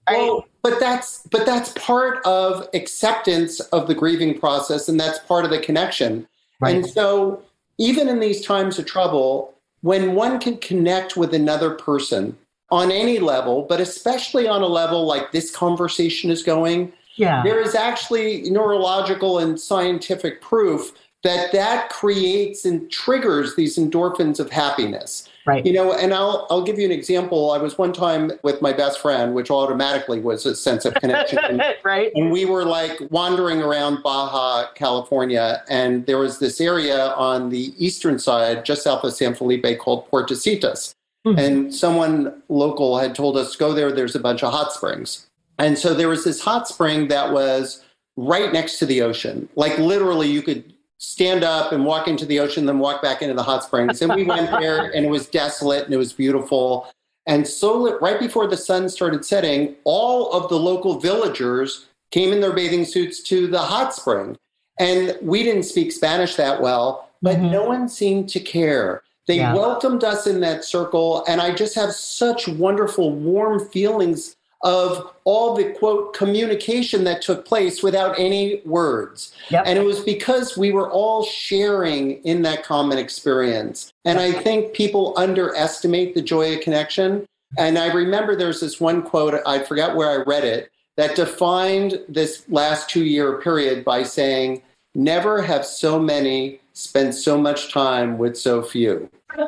Well, 0.09 0.47
but 0.63 0.79
that's 0.79 1.27
but 1.33 1.45
that's 1.45 1.73
part 1.73 2.25
of 2.25 2.69
acceptance 2.75 3.59
of 3.59 3.89
the 3.89 3.95
grieving 3.95 4.39
process, 4.39 4.89
and 4.89 5.01
that's 5.01 5.19
part 5.21 5.45
of 5.45 5.51
the 5.51 5.59
connection. 5.59 6.29
right 6.61 6.77
And 6.77 6.87
so, 6.87 7.43
even 7.79 8.09
in 8.09 8.21
these 8.21 8.47
times 8.47 8.79
of 8.79 8.87
trouble, 8.87 9.55
when 9.81 10.15
one 10.15 10.39
can 10.39 10.59
connect 10.59 11.17
with 11.17 11.35
another 11.35 11.71
person 11.71 12.39
on 12.71 12.91
any 12.91 13.19
level, 13.19 13.63
but 13.69 13.81
especially 13.81 14.49
on 14.49 14.63
a 14.63 14.67
level 14.67 15.05
like 15.07 15.33
this 15.33 15.51
conversation 15.51 16.31
is 16.31 16.43
going, 16.43 16.93
yeah 17.17 17.43
there 17.43 17.61
is 17.61 17.75
actually 17.75 18.43
neurological 18.51 19.39
and 19.39 19.59
scientific 19.59 20.41
proof 20.41 20.93
that 21.25 21.51
that 21.51 21.89
creates 21.89 22.65
and 22.65 22.89
triggers 22.91 23.57
these 23.57 23.77
endorphins 23.77 24.39
of 24.39 24.49
happiness. 24.49 25.29
right 25.45 25.67
You 25.67 25.73
know, 25.73 25.93
and 25.93 26.15
I'll 26.15 26.47
I'll 26.51 26.63
give 26.63 26.79
you 26.79 26.85
an 26.85 26.93
example. 26.93 27.51
I 27.51 27.59
was 27.59 27.77
one 27.77 27.93
time 27.93 28.31
with 28.45 28.63
my 28.63 28.73
best 28.73 29.01
friend, 29.01 29.35
which 29.35 29.51
automatically 29.51 30.21
was 30.21 30.47
a 30.47 30.55
sense 30.55 30.85
of 30.85 30.95
connection. 30.95 31.39
And 31.43 31.63
right 31.85 32.13
and 32.15 32.31
we 32.31 32.45
were 32.45 32.65
like 32.65 33.01
wandering 33.11 33.61
around 33.61 34.03
Baja, 34.05 34.71
California, 34.75 35.65
and 35.69 36.07
there 36.07 36.19
was 36.19 36.39
this 36.39 36.61
area 36.61 37.09
on 37.15 37.49
the 37.49 37.75
eastern 37.85 38.21
side, 38.21 38.65
just 38.65 38.85
south 38.85 39.03
of 39.03 39.13
San 39.13 39.35
Felipe, 39.35 39.79
called 39.81 40.09
Puertecitos. 40.11 40.95
Mhm. 41.27 41.39
And 41.39 41.75
someone 41.75 42.43
local 42.49 42.99
had 42.99 43.15
told 43.15 43.37
us, 43.37 43.57
go 43.57 43.73
there, 43.73 43.91
there's 43.91 44.15
a 44.15 44.21
bunch 44.21 44.43
of 44.45 44.53
hot 44.53 44.73
springs. 44.73 45.27
And 45.59 45.77
so 45.77 45.93
there 45.93 46.09
was 46.09 46.23
this 46.25 46.41
hot 46.41 46.69
spring 46.69 47.09
that 47.09 47.33
was 47.33 47.83
right 48.17 48.53
next 48.53 48.79
to 48.79 48.87
the 48.87 49.03
ocean. 49.03 49.49
Like 49.57 49.77
literally, 49.79 50.29
you 50.29 50.41
could 50.43 50.73
stand 50.99 51.43
up 51.45 51.73
and 51.73 51.85
walk 51.85 52.07
into 52.09 52.25
the 52.25 52.39
ocean, 52.41 52.67
then 52.67 52.79
walk 52.79 53.03
back 53.03 53.23
into 53.23 53.35
the 53.35 53.43
hot 53.43 53.65
springs. 53.65 54.01
And 54.01 54.15
we 54.15 54.25
went 54.25 54.51
there, 54.51 54.91
and 54.95 55.05
it 55.05 55.11
was 55.11 55.27
desolate 55.27 55.85
and 55.85 55.93
it 55.93 55.99
was 55.99 56.13
beautiful. 56.13 56.89
And 57.27 57.47
so, 57.47 57.99
right 57.99 58.21
before 58.21 58.47
the 58.47 58.57
sun 58.57 58.89
started 58.89 59.25
setting, 59.25 59.75
all 59.85 60.31
of 60.33 60.49
the 60.49 60.59
local 60.59 61.01
villagers 61.01 61.87
came 62.13 62.33
in 62.33 62.41
their 62.41 62.53
bathing 62.53 62.85
suits 62.85 63.21
to 63.25 63.49
the 63.49 63.59
hot 63.59 63.93
spring. 63.95 64.37
And 64.79 65.19
we 65.21 65.43
didn't 65.43 65.65
speak 65.65 65.91
Spanish 65.91 66.37
that 66.37 66.61
well, 66.63 67.09
but 67.21 67.37
Mhm. 67.39 67.51
no 67.51 67.65
one 67.65 67.89
seemed 67.89 68.29
to 68.31 68.41
care. 68.41 69.03
They 69.27 69.37
Yeah. 69.37 69.55
welcomed 69.55 70.05
us 70.05 70.27
in 70.27 70.41
that 70.41 70.65
circle. 70.65 71.25
And 71.27 71.41
I 71.41 71.53
just 71.53 71.75
have 71.75 71.93
such 71.93 72.49
wonderful, 72.49 73.11
warm 73.11 73.61
feelings 73.69 74.37
of 74.63 75.11
all 75.25 75.55
the 75.55 75.65
quote 75.65 76.15
communication 76.15 77.05
that 77.05 77.23
took 77.23 77.45
place 77.45 77.83
without 77.83 78.19
any 78.19 78.63
words. 78.65 79.33
Yep. 79.51 79.65
And 79.67 79.79
it 79.79 79.85
was 79.85 80.01
because 80.01 80.57
we 80.57 80.73
were 80.73 80.91
all 80.91 81.25
sharing 81.25 82.23
in 82.25 82.43
that 82.43 82.65
common 82.65 82.99
experience. 82.99 83.93
And 84.05 84.19
I 84.19 84.33
think 84.33 84.73
people 84.73 85.13
underestimate 85.17 86.15
the 86.15 86.23
joy 86.23 86.55
of 86.55 86.63
connection. 86.63 87.27
And 87.59 87.79
I 87.79 87.93
remember 87.93 88.35
there's 88.35 88.61
this 88.61 88.81
one 88.81 89.03
quote, 89.03 89.41
I 89.47 89.61
forgot 89.61 89.95
where 89.95 90.11
I 90.11 90.23
read 90.25 90.45
it, 90.45 90.71
that 90.97 91.15
defined 91.15 92.01
this 92.09 92.43
last 92.49 92.89
two 92.89 93.05
year 93.05 93.39
period 93.39 93.85
by 93.85 94.03
saying, 94.03 94.63
Never 94.95 95.43
have 95.43 95.67
so 95.67 95.99
many 95.99 96.59
spent 96.77 97.15
so 97.15 97.39
much 97.39 97.73
time 97.73 98.19
with 98.19 98.37
so 98.37 98.63
few. 98.63 99.09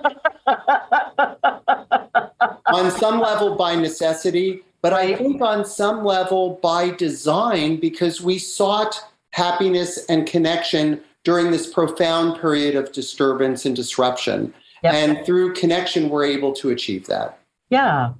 on 2.67 2.91
some 2.93 3.21
level, 3.21 3.55
by 3.55 3.75
necessity, 3.75 4.63
but 4.81 4.95
I 4.95 5.15
think 5.15 5.43
on 5.43 5.67
some 5.67 6.05
level 6.05 6.59
by 6.63 6.91
design 6.91 7.79
because 7.81 8.23
we 8.23 8.39
sought 8.39 8.99
happiness 9.33 10.07
and 10.09 10.27
connection 10.27 11.03
during 11.23 11.51
this 11.51 11.71
profound 11.71 12.41
period 12.41 12.75
of 12.75 12.93
disturbance 12.93 13.67
and 13.67 13.77
disruption. 13.77 14.55
Yep. 14.83 14.95
And 14.95 15.27
through 15.27 15.53
connection, 15.53 16.09
we're 16.09 16.25
able 16.25 16.55
to 16.55 16.71
achieve 16.71 17.07
that. 17.09 17.41
Yeah. 17.69 18.15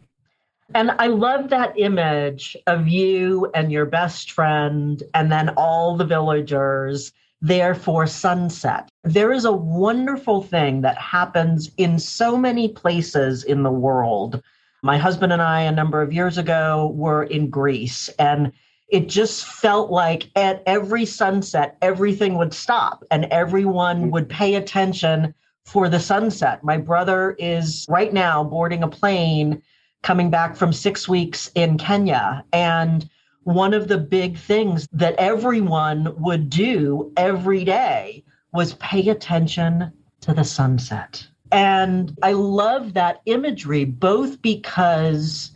And 0.75 0.91
I 0.99 1.07
love 1.07 1.49
that 1.49 1.79
image 1.79 2.59
of 2.67 2.89
you 2.89 3.51
and 3.55 3.73
your 3.73 3.87
best 3.87 4.33
friend, 4.33 5.03
and 5.15 5.33
then 5.33 5.49
all 5.57 5.97
the 5.97 6.05
villagers 6.05 7.11
there 7.41 7.75
for 7.75 8.07
sunset. 8.07 8.89
There 9.09 9.33
is 9.33 9.47
a 9.47 9.53
wonderful 9.53 10.43
thing 10.43 10.83
that 10.83 10.99
happens 10.99 11.71
in 11.79 11.99
so 11.99 12.37
many 12.37 12.69
places 12.69 13.43
in 13.43 13.63
the 13.63 13.71
world. 13.71 14.43
My 14.83 14.99
husband 14.99 15.33
and 15.33 15.41
I, 15.41 15.63
a 15.63 15.73
number 15.73 16.03
of 16.03 16.13
years 16.13 16.37
ago, 16.37 16.93
were 16.95 17.23
in 17.23 17.49
Greece, 17.49 18.11
and 18.19 18.53
it 18.91 19.09
just 19.09 19.47
felt 19.47 19.91
like 19.91 20.29
at 20.37 20.63
every 20.67 21.07
sunset, 21.07 21.79
everything 21.81 22.37
would 22.37 22.53
stop 22.53 23.03
and 23.11 23.25
everyone 23.31 24.11
would 24.11 24.29
pay 24.29 24.57
attention 24.57 25.33
for 25.65 25.89
the 25.89 26.01
sunset. 26.01 26.63
My 26.63 26.77
brother 26.77 27.35
is 27.39 27.87
right 27.89 28.13
now 28.13 28.45
boarding 28.45 28.83
a 28.83 28.89
plane 28.89 29.63
coming 30.03 30.29
back 30.29 30.55
from 30.55 30.71
six 30.71 31.09
weeks 31.09 31.51
in 31.55 31.79
Kenya. 31.79 32.45
And 32.53 33.09
one 33.45 33.73
of 33.73 33.89
the 33.89 33.97
big 33.97 34.37
things 34.37 34.87
that 34.93 35.15
everyone 35.17 36.15
would 36.19 36.51
do 36.51 37.11
every 37.17 37.65
day 37.65 38.23
was 38.53 38.75
pay 38.75 39.09
attention 39.09 39.93
to 40.21 40.35
the 40.35 40.45
sunset. 40.45 41.27
And 41.53 42.17
I 42.23 42.33
love 42.33 42.95
that 42.95 43.23
imagery, 43.27 43.85
both 43.85 44.43
because 44.43 45.53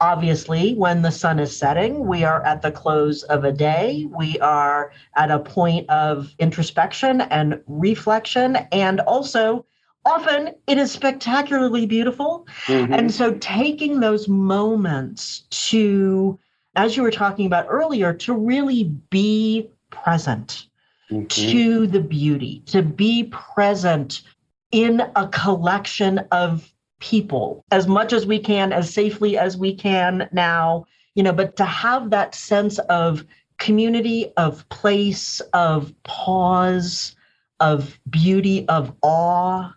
obviously 0.00 0.74
when 0.74 1.02
the 1.02 1.10
sun 1.10 1.38
is 1.38 1.56
setting, 1.56 2.06
we 2.06 2.24
are 2.24 2.42
at 2.44 2.62
the 2.62 2.72
close 2.72 3.22
of 3.24 3.44
a 3.44 3.52
day, 3.52 4.06
we 4.10 4.38
are 4.40 4.92
at 5.16 5.30
a 5.30 5.38
point 5.38 5.88
of 5.88 6.34
introspection 6.38 7.20
and 7.22 7.60
reflection, 7.66 8.56
and 8.72 9.00
also 9.00 9.64
often 10.04 10.50
it 10.66 10.78
is 10.78 10.90
spectacularly 10.90 11.86
beautiful. 11.86 12.46
Mhm. 12.66 12.98
And 12.98 13.14
so 13.14 13.34
taking 13.34 14.00
those 14.00 14.28
moments 14.28 15.42
to, 15.68 16.38
as 16.74 16.96
you 16.96 17.04
were 17.04 17.12
talking 17.12 17.46
about 17.46 17.66
earlier, 17.68 18.12
to 18.12 18.34
really 18.34 18.84
be 19.10 19.68
present 19.90 20.66
Mhm. 21.12 21.28
to 21.28 21.86
the 21.86 22.00
beauty, 22.00 22.62
to 22.66 22.82
be 22.82 23.24
present 23.24 24.22
in 24.70 25.02
a 25.16 25.28
collection 25.28 26.18
of 26.30 26.72
people 27.00 27.64
as 27.70 27.86
much 27.86 28.12
as 28.12 28.26
we 28.26 28.38
can, 28.38 28.72
as 28.72 28.92
safely 28.92 29.36
as 29.36 29.56
we 29.56 29.74
can 29.74 30.28
now, 30.32 30.86
you 31.14 31.22
know, 31.22 31.32
but 31.32 31.56
to 31.56 31.64
have 31.64 32.10
that 32.10 32.34
sense 32.34 32.78
of 32.88 33.24
community, 33.58 34.32
of 34.36 34.66
place, 34.70 35.40
of 35.52 35.92
pause, 36.04 37.14
of 37.60 37.98
beauty, 38.08 38.66
of 38.68 38.92
awe. 39.02 39.68
I 39.68 39.74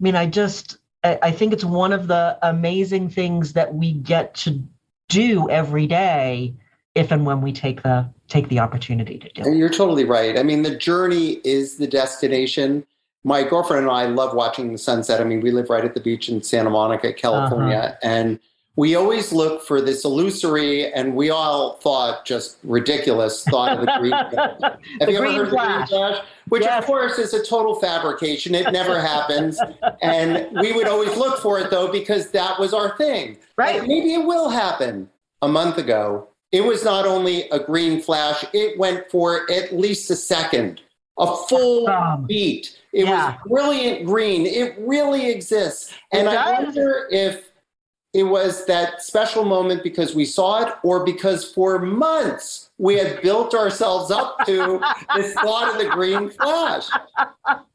mean, 0.00 0.16
I 0.16 0.26
just, 0.26 0.78
I 1.02 1.30
think 1.30 1.52
it's 1.52 1.64
one 1.64 1.92
of 1.92 2.08
the 2.08 2.38
amazing 2.42 3.10
things 3.10 3.52
that 3.54 3.74
we 3.74 3.92
get 3.92 4.34
to 4.36 4.62
do 5.08 5.48
every 5.50 5.86
day 5.86 6.54
if 6.94 7.10
and 7.10 7.24
when 7.24 7.40
we 7.42 7.52
take 7.52 7.82
the 7.82 8.08
take 8.28 8.48
the 8.48 8.58
opportunity 8.58 9.18
to 9.18 9.28
do 9.30 9.40
it. 9.42 9.46
And 9.46 9.58
you're 9.58 9.68
totally 9.68 10.04
right. 10.04 10.38
I 10.38 10.42
mean, 10.42 10.62
the 10.62 10.74
journey 10.74 11.40
is 11.44 11.76
the 11.76 11.86
destination. 11.86 12.84
My 13.24 13.42
girlfriend 13.42 13.84
and 13.84 13.90
I 13.90 14.06
love 14.06 14.34
watching 14.34 14.72
the 14.72 14.78
sunset. 14.78 15.20
I 15.20 15.24
mean, 15.24 15.40
we 15.40 15.50
live 15.50 15.70
right 15.70 15.84
at 15.84 15.94
the 15.94 16.00
beach 16.00 16.28
in 16.28 16.42
Santa 16.42 16.70
Monica, 16.70 17.12
California, 17.12 17.76
uh-huh. 17.76 17.96
and 18.02 18.38
we 18.76 18.94
always 18.94 19.32
look 19.32 19.62
for 19.62 19.80
this 19.80 20.04
illusory, 20.04 20.92
and 20.92 21.16
we 21.16 21.30
all 21.30 21.76
thought 21.78 22.26
just 22.26 22.58
ridiculous 22.62 23.42
thought 23.44 23.72
of 23.78 23.80
the 23.80 23.92
green 23.98 24.10
flash. 24.30 24.76
Have 25.00 25.08
you 25.08 25.16
ever 25.16 25.32
heard 25.32 25.48
flash. 25.48 25.84
of 25.84 25.88
the 25.88 25.96
green 25.96 26.12
flash? 26.12 26.24
Which, 26.48 26.62
Yes. 26.62 26.78
of 26.82 26.86
course, 26.86 27.18
is 27.18 27.32
a 27.32 27.42
total 27.42 27.74
fabrication. 27.76 28.54
It 28.54 28.70
never 28.72 29.00
happens. 29.14 29.58
And 30.02 30.46
we 30.60 30.72
would 30.72 30.86
always 30.88 31.16
look 31.16 31.40
for 31.40 31.58
it, 31.58 31.70
though, 31.70 31.90
because 31.90 32.30
that 32.32 32.60
was 32.60 32.74
our 32.74 32.94
thing. 32.98 33.38
Right. 33.56 33.78
Like, 33.78 33.88
maybe 33.88 34.12
it 34.12 34.26
will 34.26 34.50
happen. 34.50 35.08
A 35.42 35.48
month 35.48 35.78
ago, 35.78 36.28
it 36.52 36.64
was 36.64 36.84
not 36.84 37.06
only 37.06 37.48
a 37.50 37.58
green 37.58 38.00
flash, 38.00 38.44
it 38.52 38.78
went 38.78 39.10
for 39.10 39.50
at 39.50 39.76
least 39.76 40.10
a 40.10 40.16
second, 40.16 40.80
a 41.18 41.36
full 41.48 41.88
Um, 41.88 42.24
beat. 42.26 42.78
It 42.92 43.06
yeah. 43.06 43.32
was 43.32 43.48
brilliant 43.48 44.06
green. 44.06 44.46
It 44.46 44.76
really 44.78 45.30
exists. 45.30 45.92
And 46.12 46.28
I 46.28 46.62
wonder 46.62 47.08
if 47.10 47.50
it 48.16 48.22
was 48.22 48.64
that 48.64 49.02
special 49.02 49.44
moment 49.44 49.82
because 49.82 50.14
we 50.14 50.24
saw 50.24 50.62
it 50.62 50.74
or 50.82 51.04
because 51.04 51.44
for 51.44 51.78
months 51.78 52.70
we 52.78 52.96
had 52.96 53.20
built 53.20 53.54
ourselves 53.54 54.10
up 54.10 54.38
to 54.46 54.80
this 55.14 55.34
thought 55.34 55.74
of 55.74 55.78
the 55.78 55.90
green 55.90 56.30
flash. 56.30 56.88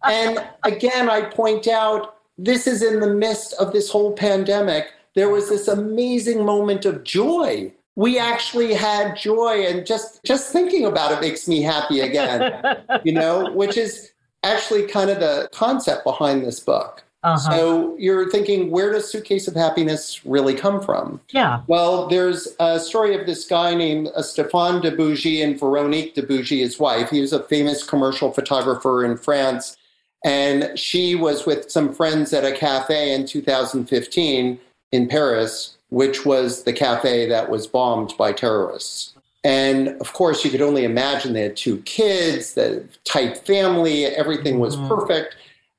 And 0.04 0.44
again, 0.64 1.10
I 1.10 1.22
point 1.22 1.68
out 1.68 2.16
this 2.40 2.66
is 2.66 2.82
in 2.82 3.00
the 3.00 3.14
midst 3.14 3.54
of 3.54 3.72
this 3.72 3.92
whole 3.92 4.14
pandemic. 4.14 4.88
There 5.14 5.30
was 5.30 5.48
this 5.48 5.68
amazing 5.68 6.44
moment 6.44 6.86
of 6.86 7.04
joy. 7.04 7.72
We 7.96 8.18
actually 8.18 8.74
had 8.74 9.18
joy, 9.18 9.66
and 9.68 9.86
just 9.86 10.24
just 10.24 10.52
thinking 10.52 10.86
about 10.86 11.12
it 11.12 11.22
makes 11.22 11.48
me 11.48 11.62
happy 11.62 12.00
again. 12.02 12.64
You 13.04 13.14
know, 13.14 13.52
which 13.52 13.78
is 13.78 14.12
actually 14.44 14.86
kind 14.88 15.10
of 15.10 15.20
the 15.20 15.50
concept 15.52 16.04
behind 16.04 16.44
this 16.44 16.60
book. 16.60 17.04
uh-huh. 17.24 17.38
So 17.38 17.96
you're 17.98 18.30
thinking, 18.30 18.72
where 18.72 18.92
does 18.92 19.12
Suitcase 19.12 19.48
of 19.48 19.56
Happiness 19.56 20.26
really 20.26 20.54
come 20.56 20.82
from? 20.82 21.22
yeah. 21.30 21.62
Well, 21.68 22.08
there's 22.08 22.48
a 22.60 22.80
story 22.80 23.16
of 23.16 23.26
this 23.26 23.46
guy 23.48 23.76
named 23.76 24.10
uh, 24.16 24.22
Stéphane 24.22 24.82
de 24.82 24.92
Bourgies 24.92 25.44
and 25.44 25.60
Veronique 25.60 26.16
de 26.16 26.24
Bourgies, 26.24 26.60
his 26.60 26.80
wife. 26.80 27.10
He 27.10 27.22
was 27.22 27.34
a 27.34 27.44
famous 27.44 27.84
commercial 27.84 28.32
photographer 28.32 29.04
in 29.06 29.18
France. 29.18 29.78
And 30.24 30.78
she 30.78 31.16
was 31.16 31.46
with 31.46 31.72
some 31.72 31.94
friends 31.94 32.34
at 32.34 32.46
a 32.46 32.52
cafe 32.52 33.14
in 33.14 33.26
2015 33.26 34.60
in 34.92 35.08
Paris, 35.08 35.78
which 35.92 36.26
was 36.26 36.64
the 36.64 36.74
cafe 36.74 37.28
that 37.28 37.50
was 37.50 37.68
bombed 37.68 38.14
by 38.18 38.32
terrorists. 38.32 39.14
And 39.44 39.90
of 40.02 40.14
course, 40.14 40.44
you 40.44 40.50
could 40.50 40.62
only 40.62 40.84
imagine 40.86 41.34
they 41.34 41.44
had 41.44 41.58
two 41.58 41.78
kids, 41.80 42.54
the 42.54 42.84
tight 43.04 43.38
family, 43.40 44.06
everything 44.06 44.60
was 44.60 44.76
Mhm. 44.76 44.88
perfect. 44.88 45.36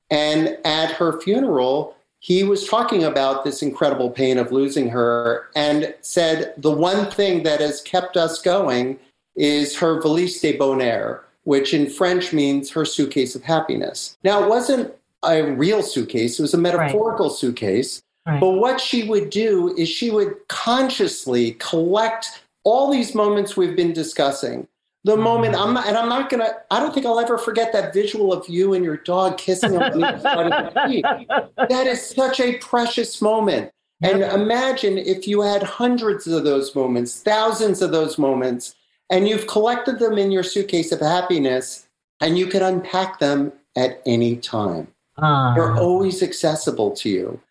And 0.09 0.57
at 0.63 0.91
her 0.91 1.19
funeral, 1.19 1.95
he 2.19 2.43
was 2.43 2.67
talking 2.67 3.03
about 3.03 3.43
this 3.43 3.61
incredible 3.61 4.09
pain 4.09 4.37
of 4.37 4.51
losing 4.51 4.89
her 4.89 5.47
and 5.55 5.93
said 6.01 6.53
the 6.57 6.71
one 6.71 7.09
thing 7.09 7.43
that 7.43 7.59
has 7.59 7.81
kept 7.81 8.15
us 8.15 8.39
going 8.39 8.99
is 9.35 9.77
her 9.77 9.99
valise 9.99 10.39
de 10.39 10.55
bonheur, 10.55 11.23
which 11.43 11.73
in 11.73 11.89
French 11.89 12.31
means 12.31 12.69
her 12.69 12.85
suitcase 12.85 13.33
of 13.33 13.43
happiness. 13.43 14.15
Now, 14.23 14.43
it 14.43 14.49
wasn't 14.49 14.93
a 15.23 15.41
real 15.41 15.81
suitcase, 15.81 16.37
it 16.37 16.41
was 16.43 16.53
a 16.53 16.57
metaphorical 16.57 17.29
suitcase. 17.29 18.01
Right. 18.25 18.39
But 18.39 18.51
what 18.51 18.79
she 18.79 19.03
would 19.03 19.29
do 19.29 19.75
is 19.77 19.89
she 19.89 20.09
would 20.09 20.35
consciously 20.47 21.51
collect 21.59 22.43
all 22.63 22.91
these 22.91 23.13
moments 23.13 23.57
we've 23.57 23.75
been 23.75 23.93
discussing. 23.93 24.67
The 25.05 25.17
moment 25.17 25.55
I'm 25.55 25.73
not, 25.73 25.85
and 25.85 25.97
I'm 25.97 26.07
not 26.07 26.29
gonna, 26.29 26.53
I 26.71 26.79
don't 26.79 26.93
think 26.93 27.05
I'll 27.05 27.19
ever 27.19 27.37
forget 27.37 27.73
that 27.73 27.93
visual 27.93 28.31
of 28.31 28.47
you 28.47 28.73
and 28.73 28.85
your 28.85 28.95
dog 28.95 29.37
kissing 29.37 29.75
on 29.75 29.99
the 29.99 30.19
side 30.19 30.51
of 30.53 30.73
the. 30.73 31.49
That 31.67 31.87
is 31.87 32.01
such 32.01 32.39
a 32.39 32.57
precious 32.59 33.21
moment. 33.21 33.71
And 34.01 34.21
imagine 34.21 34.97
if 34.97 35.27
you 35.27 35.41
had 35.41 35.63
hundreds 35.63 36.25
of 36.27 36.45
those 36.45 36.73
moments, 36.73 37.21
thousands 37.21 37.81
of 37.81 37.91
those 37.91 38.17
moments, 38.17 38.75
and 39.09 39.27
you've 39.27 39.47
collected 39.47 39.99
them 39.99 40.17
in 40.17 40.31
your 40.31 40.43
suitcase 40.43 40.91
of 40.91 41.01
happiness, 41.01 41.87
and 42.21 42.37
you 42.37 42.47
can 42.47 42.63
unpack 42.63 43.19
them 43.19 43.51
at 43.75 44.01
any 44.05 44.37
time. 44.37 44.87
Uh, 45.17 45.53
They're 45.53 45.75
always 45.75 46.23
accessible 46.23 46.91
to 46.91 47.09
you. 47.09 47.41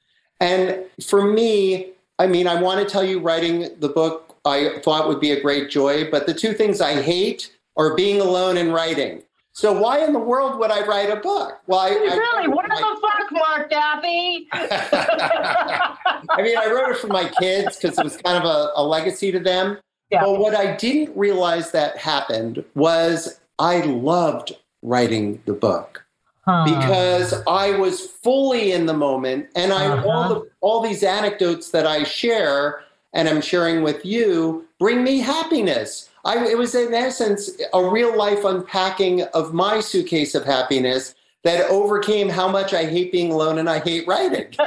And 0.43 0.85
for 1.01 1.25
me, 1.25 1.93
I 2.19 2.27
mean, 2.27 2.49
I 2.49 2.61
want 2.61 2.81
to 2.81 2.93
tell 2.93 3.05
you, 3.05 3.21
writing 3.21 3.69
the 3.79 3.89
book, 3.89 4.37
I 4.45 4.81
thought 4.83 5.07
would 5.07 5.21
be 5.21 5.31
a 5.31 5.41
great 5.41 5.71
joy, 5.71 6.11
but 6.11 6.27
the 6.27 6.35
two 6.35 6.53
things 6.53 6.81
I 6.81 7.01
hate 7.01 7.57
are 7.77 7.95
being 7.95 8.21
alone 8.21 8.57
and 8.57 8.75
writing. 8.75 9.23
So 9.53 9.73
why 9.73 10.05
in 10.05 10.13
the 10.13 10.19
world 10.19 10.59
would 10.59 10.73
I 10.73 10.85
write 10.85 11.11
a 11.11 11.17
book? 11.17 11.61
Well, 11.69 11.79
I, 11.79 11.91
really, 11.91 12.47
I, 12.47 12.49
what 12.49 12.65
the 12.65 12.99
fuck, 13.01 13.31
Mark 13.31 13.71
Jaffe? 13.71 14.49
I 14.53 16.43
mean, 16.43 16.59
I 16.59 16.67
wrote 16.73 16.91
it 16.91 16.97
for 16.97 17.07
my 17.07 17.29
kids 17.39 17.77
because 17.77 17.97
it 17.97 18.03
was 18.03 18.17
kind 18.17 18.37
of 18.37 18.45
a, 18.45 18.71
a 18.75 18.83
legacy 18.83 19.31
to 19.31 19.39
them. 19.39 19.79
Yeah. 20.11 20.25
But 20.25 20.41
what 20.41 20.57
I 20.57 20.75
didn't 20.75 21.17
realize 21.17 21.71
that 21.71 21.99
happened 21.99 22.65
was 22.75 23.41
I 23.61 23.83
loved 23.83 24.57
writing 24.83 25.41
the 25.45 25.53
book 25.53 26.02
Huh. 26.45 26.65
because 26.65 27.35
I 27.47 27.71
was 27.79 28.01
fully 28.01 28.73
in 28.73 28.87
the 28.87 28.95
moment, 28.95 29.49
and 29.55 29.73
I 29.73 30.03
all 30.03 30.11
Uh-huh. 30.11 30.29
the, 30.35 30.51
all 30.61 30.81
these 30.81 31.03
anecdotes 31.05 31.71
that 31.71 31.87
I 31.87 32.03
share 32.03 32.83
and 33.13 33.29
I'm 33.29 33.41
sharing 33.41 33.83
with 33.83 34.05
you 34.05 34.67
bring 34.79 35.05
me 35.05 35.21
happiness. 35.21 36.09
I, 36.25 36.45
it 36.47 36.57
was 36.59 36.75
in 36.75 36.95
essence 36.95 37.51
a 37.75 37.85
real 37.85 38.17
life 38.17 38.45
unpacking 38.45 39.23
of 39.35 39.53
my 39.53 39.81
suitcase 39.81 40.35
of 40.35 40.45
happiness 40.45 41.15
that 41.45 41.69
overcame 41.69 42.29
how 42.29 42.49
much 42.49 42.73
I 42.73 42.85
hate 42.87 43.13
being 43.13 43.31
alone 43.33 43.59
and 43.59 43.69
I 43.69 43.81
hate 43.81 44.07
writing. 44.09 44.47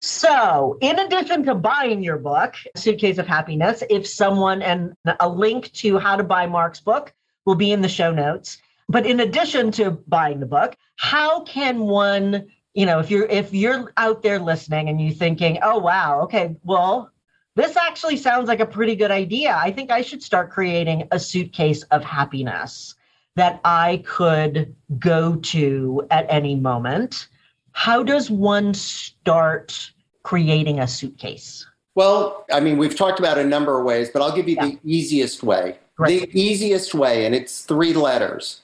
So, 0.00 0.78
in 0.80 1.00
addition 1.00 1.42
to 1.46 1.54
buying 1.56 2.00
your 2.00 2.16
book, 2.16 2.54
Suitcase 2.76 3.18
of 3.18 3.26
Happiness, 3.26 3.82
if 3.90 4.06
someone 4.06 4.62
and 4.62 4.94
a 5.18 5.28
link 5.28 5.72
to 5.72 5.98
how 5.98 6.14
to 6.14 6.22
buy 6.22 6.46
Mark's 6.46 6.78
book 6.78 7.12
will 7.46 7.54
be 7.54 7.72
in 7.72 7.80
the 7.80 7.88
show 7.88 8.12
notes. 8.12 8.58
But 8.88 9.06
in 9.06 9.20
addition 9.20 9.70
to 9.72 9.92
buying 10.06 10.40
the 10.40 10.46
book, 10.46 10.76
how 10.96 11.40
can 11.44 11.80
one, 11.80 12.46
you 12.74 12.84
know, 12.84 12.98
if 12.98 13.10
you're 13.10 13.26
if 13.26 13.54
you're 13.54 13.92
out 13.96 14.22
there 14.22 14.38
listening 14.38 14.88
and 14.88 15.00
you're 15.00 15.12
thinking, 15.12 15.58
"Oh 15.62 15.78
wow, 15.78 16.20
okay, 16.22 16.54
well, 16.62 17.10
this 17.54 17.76
actually 17.76 18.16
sounds 18.18 18.48
like 18.48 18.60
a 18.60 18.66
pretty 18.66 18.94
good 18.94 19.10
idea. 19.10 19.56
I 19.56 19.72
think 19.72 19.90
I 19.90 20.02
should 20.02 20.22
start 20.22 20.50
creating 20.50 21.08
a 21.10 21.18
suitcase 21.18 21.82
of 21.84 22.04
happiness 22.04 22.94
that 23.34 23.60
I 23.64 24.02
could 24.06 24.74
go 24.98 25.36
to 25.36 26.06
at 26.10 26.26
any 26.28 26.54
moment." 26.54 27.28
How 27.72 28.02
does 28.02 28.30
one 28.30 28.72
start 28.72 29.90
creating 30.22 30.80
a 30.80 30.88
suitcase? 30.88 31.66
Well, 31.94 32.46
I 32.50 32.60
mean, 32.60 32.78
we've 32.78 32.96
talked 32.96 33.18
about 33.18 33.36
a 33.36 33.44
number 33.44 33.78
of 33.78 33.84
ways, 33.84 34.10
but 34.10 34.22
I'll 34.22 34.34
give 34.34 34.48
you 34.48 34.56
Yeah. 34.56 34.66
the 34.66 34.78
easiest 34.84 35.42
way. 35.42 35.78
Great. 35.96 36.32
The 36.32 36.40
easiest 36.40 36.94
way, 36.94 37.24
and 37.24 37.34
it's 37.34 37.62
three 37.62 37.94
letters, 37.94 38.62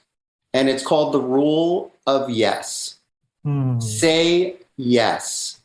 and 0.53 0.69
it's 0.69 0.85
called 0.85 1.13
the 1.13 1.21
rule 1.21 1.91
of 2.05 2.29
yes. 2.29 2.99
Hmm. 3.43 3.79
Say 3.79 4.57
yes. 4.77 5.61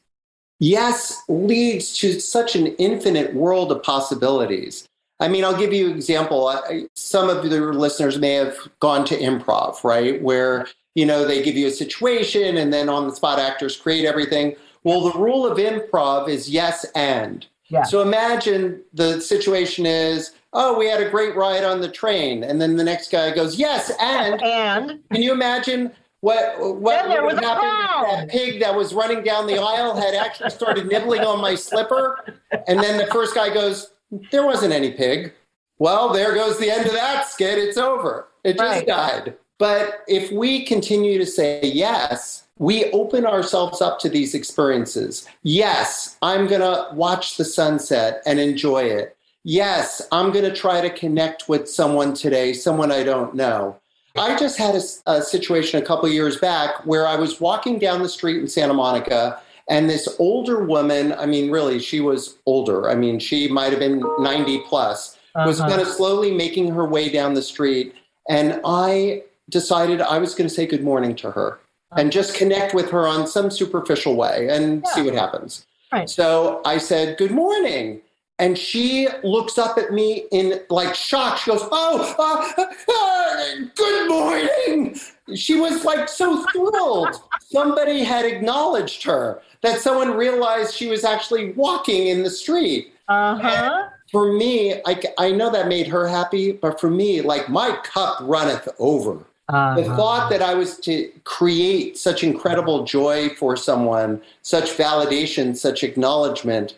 Yes 0.60 1.22
leads 1.28 1.96
to 1.98 2.18
such 2.18 2.56
an 2.56 2.68
infinite 2.76 3.34
world 3.34 3.70
of 3.70 3.82
possibilities. 3.82 4.88
I 5.20 5.28
mean, 5.28 5.44
I'll 5.44 5.56
give 5.56 5.72
you 5.72 5.90
an 5.90 5.96
example. 5.96 6.48
I- 6.48 6.88
Some 6.94 7.28
of 7.28 7.44
your 7.44 7.74
listeners 7.74 8.18
may 8.18 8.34
have 8.34 8.56
gone 8.80 9.04
to 9.06 9.18
improv, 9.18 9.84
right? 9.84 10.20
Where, 10.22 10.66
you 10.94 11.06
know, 11.06 11.24
they 11.24 11.42
give 11.42 11.56
you 11.56 11.66
a 11.68 11.72
situation 11.72 12.56
and 12.56 12.72
then 12.72 12.88
on 12.88 13.08
the 13.08 13.14
spot 13.14 13.38
actors 13.38 13.76
create 13.76 14.04
everything. 14.04 14.56
Well, 14.84 15.00
the 15.02 15.18
rule 15.18 15.46
of 15.46 15.58
improv 15.58 16.28
is 16.28 16.48
yes 16.48 16.84
and. 16.94 17.46
Yeah. 17.68 17.82
So 17.82 18.00
imagine 18.00 18.80
the 18.94 19.20
situation 19.20 19.86
is, 19.86 20.32
oh, 20.58 20.76
we 20.76 20.86
had 20.86 21.00
a 21.00 21.08
great 21.08 21.36
ride 21.36 21.64
on 21.64 21.80
the 21.80 21.88
train. 21.88 22.42
And 22.44 22.60
then 22.60 22.76
the 22.76 22.84
next 22.84 23.10
guy 23.10 23.30
goes, 23.34 23.56
yes, 23.56 23.90
and 24.00 24.42
And 24.42 25.00
can 25.10 25.22
you 25.22 25.32
imagine 25.32 25.92
what 26.20 26.58
what 26.80 26.96
Then 26.96 27.10
there 27.10 27.24
was 27.24 27.38
a 27.38 27.46
happened 27.46 28.10
that 28.10 28.28
pig 28.28 28.60
that 28.60 28.74
was 28.74 28.92
running 28.92 29.22
down 29.22 29.46
the 29.46 29.58
aisle 29.58 29.96
had 29.96 30.14
actually 30.14 30.50
started 30.50 30.86
nibbling 30.88 31.22
on 31.22 31.40
my 31.40 31.54
slipper? 31.54 32.36
And 32.66 32.80
then 32.80 32.98
the 32.98 33.06
first 33.06 33.34
guy 33.34 33.54
goes, 33.54 33.92
There 34.32 34.44
wasn't 34.44 34.72
any 34.72 34.90
pig. 34.90 35.32
Well, 35.78 36.12
there 36.12 36.34
goes 36.34 36.58
the 36.58 36.70
end 36.70 36.86
of 36.86 36.92
that 36.92 37.28
skit. 37.28 37.56
It's 37.56 37.78
over. 37.78 38.26
It 38.42 38.58
just 38.58 38.78
Right. 38.78 38.86
died. 38.86 39.36
But 39.58 40.00
if 40.08 40.32
we 40.32 40.64
continue 40.64 41.18
to 41.18 41.26
say 41.26 41.60
yes, 41.62 42.44
we 42.58 42.90
open 42.90 43.24
ourselves 43.24 43.80
up 43.80 44.00
to 44.00 44.08
these 44.08 44.34
experiences. 44.34 45.28
Yes, 45.44 46.16
I'm 46.22 46.48
going 46.48 46.60
to 46.60 46.88
watch 46.94 47.36
the 47.36 47.44
sunset 47.44 48.22
and 48.26 48.40
enjoy 48.40 48.84
it. 48.84 49.16
Yes, 49.44 50.02
I'm 50.12 50.30
going 50.32 50.44
to 50.44 50.54
try 50.54 50.80
to 50.80 50.90
connect 50.90 51.48
with 51.48 51.68
someone 51.68 52.14
today, 52.14 52.52
someone 52.52 52.90
I 52.92 53.02
don't 53.02 53.34
know. 53.34 53.76
I 54.16 54.36
just 54.36 54.58
had 54.58 54.74
a, 54.74 54.80
a 55.18 55.22
situation 55.22 55.80
a 55.80 55.84
couple 55.86 56.08
years 56.08 56.36
back 56.38 56.84
where 56.84 57.06
I 57.06 57.14
was 57.14 57.40
walking 57.40 57.78
down 57.78 58.02
the 58.02 58.08
street 58.08 58.38
in 58.40 58.48
Santa 58.48 58.74
Monica, 58.74 59.40
and 59.68 59.88
this 59.88 60.08
older 60.18 60.64
woman, 60.64 61.12
I 61.12 61.26
mean, 61.26 61.50
really, 61.50 61.78
she 61.78 62.00
was 62.00 62.36
older. 62.46 62.90
I 62.90 62.94
mean, 62.94 63.18
she 63.20 63.48
might 63.48 63.70
have 63.70 63.78
been 63.78 64.02
90 64.18 64.60
plus, 64.66 65.16
was 65.36 65.60
Uh-huh. 65.60 65.68
kind 65.70 65.82
of 65.82 65.88
slowly 65.88 66.32
making 66.32 66.70
her 66.72 66.84
way 66.84 67.08
down 67.10 67.34
the 67.34 67.42
street. 67.42 67.94
And 68.28 68.60
I 68.64 69.22
decided 69.50 70.00
I 70.00 70.18
was 70.18 70.34
going 70.34 70.48
to 70.48 70.54
say 70.54 70.66
good 70.66 70.82
morning 70.82 71.14
to 71.16 71.30
her 71.30 71.60
and 71.96 72.10
just 72.10 72.34
connect 72.34 72.74
with 72.74 72.90
her 72.90 73.06
on 73.06 73.26
some 73.26 73.50
superficial 73.50 74.16
way 74.16 74.48
and 74.50 74.86
see 74.88 75.02
what 75.02 75.14
happens. 75.14 75.64
Right. 75.92 76.08
So 76.10 76.60
I 76.64 76.78
said, 76.78 77.16
Good 77.18 77.30
morning. 77.30 78.00
And 78.40 78.56
she 78.56 79.08
looks 79.24 79.58
up 79.58 79.78
at 79.78 79.92
me 79.92 80.26
in 80.30 80.60
like 80.70 80.94
shock. 80.94 81.38
She 81.38 81.50
goes, 81.50 81.62
Oh, 81.72 82.14
uh, 82.18 82.64
uh, 82.92 83.66
good 83.74 84.08
morning. 84.08 84.98
She 85.34 85.58
was 85.60 85.84
like 85.84 86.08
so 86.08 86.44
thrilled. 86.52 87.16
Somebody 87.40 88.04
had 88.04 88.24
acknowledged 88.24 89.02
her, 89.04 89.42
that 89.62 89.80
someone 89.80 90.12
realized 90.16 90.74
she 90.74 90.86
was 90.88 91.02
actually 91.04 91.52
walking 91.52 92.08
in 92.08 92.22
the 92.22 92.30
street. 92.30 92.92
uh-huh. 93.08 93.88
For 94.12 94.32
me, 94.32 94.80
I, 94.86 95.02
I 95.18 95.32
know 95.32 95.50
that 95.50 95.68
made 95.68 95.86
her 95.88 96.08
happy, 96.08 96.52
but 96.52 96.80
for 96.80 96.88
me, 96.88 97.20
like 97.20 97.50
my 97.50 97.76
cup 97.84 98.16
runneth 98.22 98.66
over 98.78 99.18
the 99.48 99.54
Uh-huh. 99.54 99.96
thought 99.96 100.30
that 100.30 100.40
I 100.40 100.54
was 100.54 100.78
to 100.80 101.10
create 101.24 101.98
such 101.98 102.22
incredible 102.22 102.84
joy 102.84 103.28
for 103.30 103.54
someone, 103.56 104.22
such 104.42 104.70
validation, 104.78 105.54
such 105.56 105.82
acknowledgement, 105.84 106.74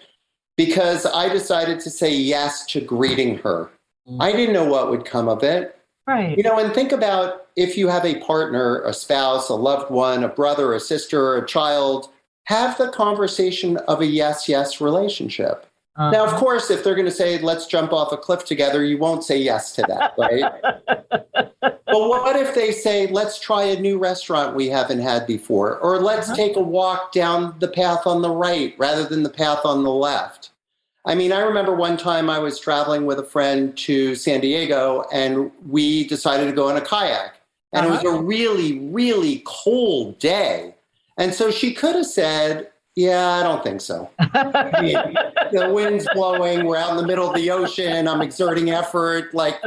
because 0.67 1.07
I 1.07 1.31
decided 1.31 1.81
to 1.81 1.89
say 1.89 2.15
yes 2.15 2.67
to 2.67 2.83
greeting 2.83 3.39
her. 3.39 3.71
Mm-hmm. 4.07 4.21
I 4.21 4.33
didn't 4.33 4.53
know 4.53 4.67
what 4.67 4.91
would 4.91 5.07
come 5.07 5.27
of 5.27 5.43
it. 5.43 5.75
right. 6.07 6.37
You 6.37 6.43
know, 6.43 6.59
and 6.59 6.75
think 6.75 6.93
about 6.93 7.47
if 7.57 7.79
you 7.79 7.89
have 7.89 8.05
a 8.05 8.21
partner, 8.21 8.83
a 8.83 8.93
spouse, 8.93 9.49
a 9.49 9.55
loved 9.55 9.91
one, 9.91 10.23
a 10.23 10.29
brother, 10.29 10.75
a 10.75 10.79
sister, 10.81 11.35
a 11.39 11.47
child, 11.47 12.11
have 12.45 12.77
the 12.77 12.91
conversation 12.91 13.79
of 13.89 14.03
a 14.03 14.07
yes, 14.07 14.51
yes 14.51 14.83
relationship. 14.83 15.65
Now, 16.01 16.25
of 16.25 16.31
Uh-huh. 16.31 16.39
course, 16.39 16.71
if 16.71 16.83
they're 16.83 16.95
going 16.95 17.05
to 17.07 17.13
say, 17.13 17.39
let's 17.39 17.67
jump 17.67 17.93
off 17.93 18.11
a 18.11 18.17
cliff 18.17 18.45
together, 18.47 18.83
you 18.83 18.97
won't 18.97 19.23
say 19.23 19.37
yes 19.37 19.73
to 19.77 19.83
that, 19.85 20.15
right? 20.17 20.45
but 21.63 22.09
what 22.09 22.37
if 22.37 22.55
they 22.55 22.73
say, 22.73 23.07
let's 23.09 23.39
try 23.39 23.65
a 23.65 23.79
new 23.79 23.99
restaurant 23.99 24.57
we 24.57 24.69
haven't 24.69 25.01
had 25.01 25.27
before? 25.27 25.79
Or 25.79 26.01
let's 26.01 26.29
Uh-huh. 26.29 26.37
take 26.37 26.57
a 26.57 26.61
walk 26.63 27.13
down 27.13 27.55
the 27.59 27.69
path 27.69 28.07
on 28.07 28.23
the 28.23 28.31
right 28.31 28.75
rather 28.79 29.05
than 29.05 29.23
the 29.23 29.31
path 29.31 29.61
on 29.65 29.85
the 29.85 29.91
left? 29.93 30.51
I 31.05 31.15
mean, 31.15 31.33
I 31.33 31.41
remember 31.41 31.75
one 31.75 31.97
time 31.97 32.31
I 32.31 32.39
was 32.39 32.59
traveling 32.59 33.05
with 33.07 33.19
a 33.19 33.25
friend 33.25 33.77
to 33.79 34.15
San 34.15 34.41
Diego 34.41 35.05
and 35.13 35.51
we 35.69 36.07
decided 36.07 36.47
to 36.47 36.53
go 36.53 36.69
on 36.69 36.77
a 36.77 36.81
kayak. 36.83 37.41
And 37.73 37.87
it 37.87 37.91
was 37.91 38.05
a 38.05 38.21
really, 38.23 38.79
really 38.81 39.43
cold 39.47 40.19
day. 40.19 40.75
And 41.17 41.35
so 41.35 41.51
she 41.51 41.73
could 41.73 41.95
have 41.95 42.07
said, 42.07 42.70
Yeah, 42.97 43.29
I 43.37 43.43
don't 43.43 43.63
think 43.63 43.81
so. 43.81 44.11
I 44.19 44.81
mean, 44.83 45.15
the 45.53 45.71
wind's 45.73 46.07
blowing. 46.13 46.67
We're 46.67 46.77
out 46.77 46.91
in 46.91 46.97
the 46.97 47.07
middle 47.07 47.29
of 47.29 47.35
the 47.35 47.51
ocean. 47.51 48.09
I'm 48.09 48.21
exerting 48.21 48.71
effort. 48.71 49.33
Like, 49.33 49.61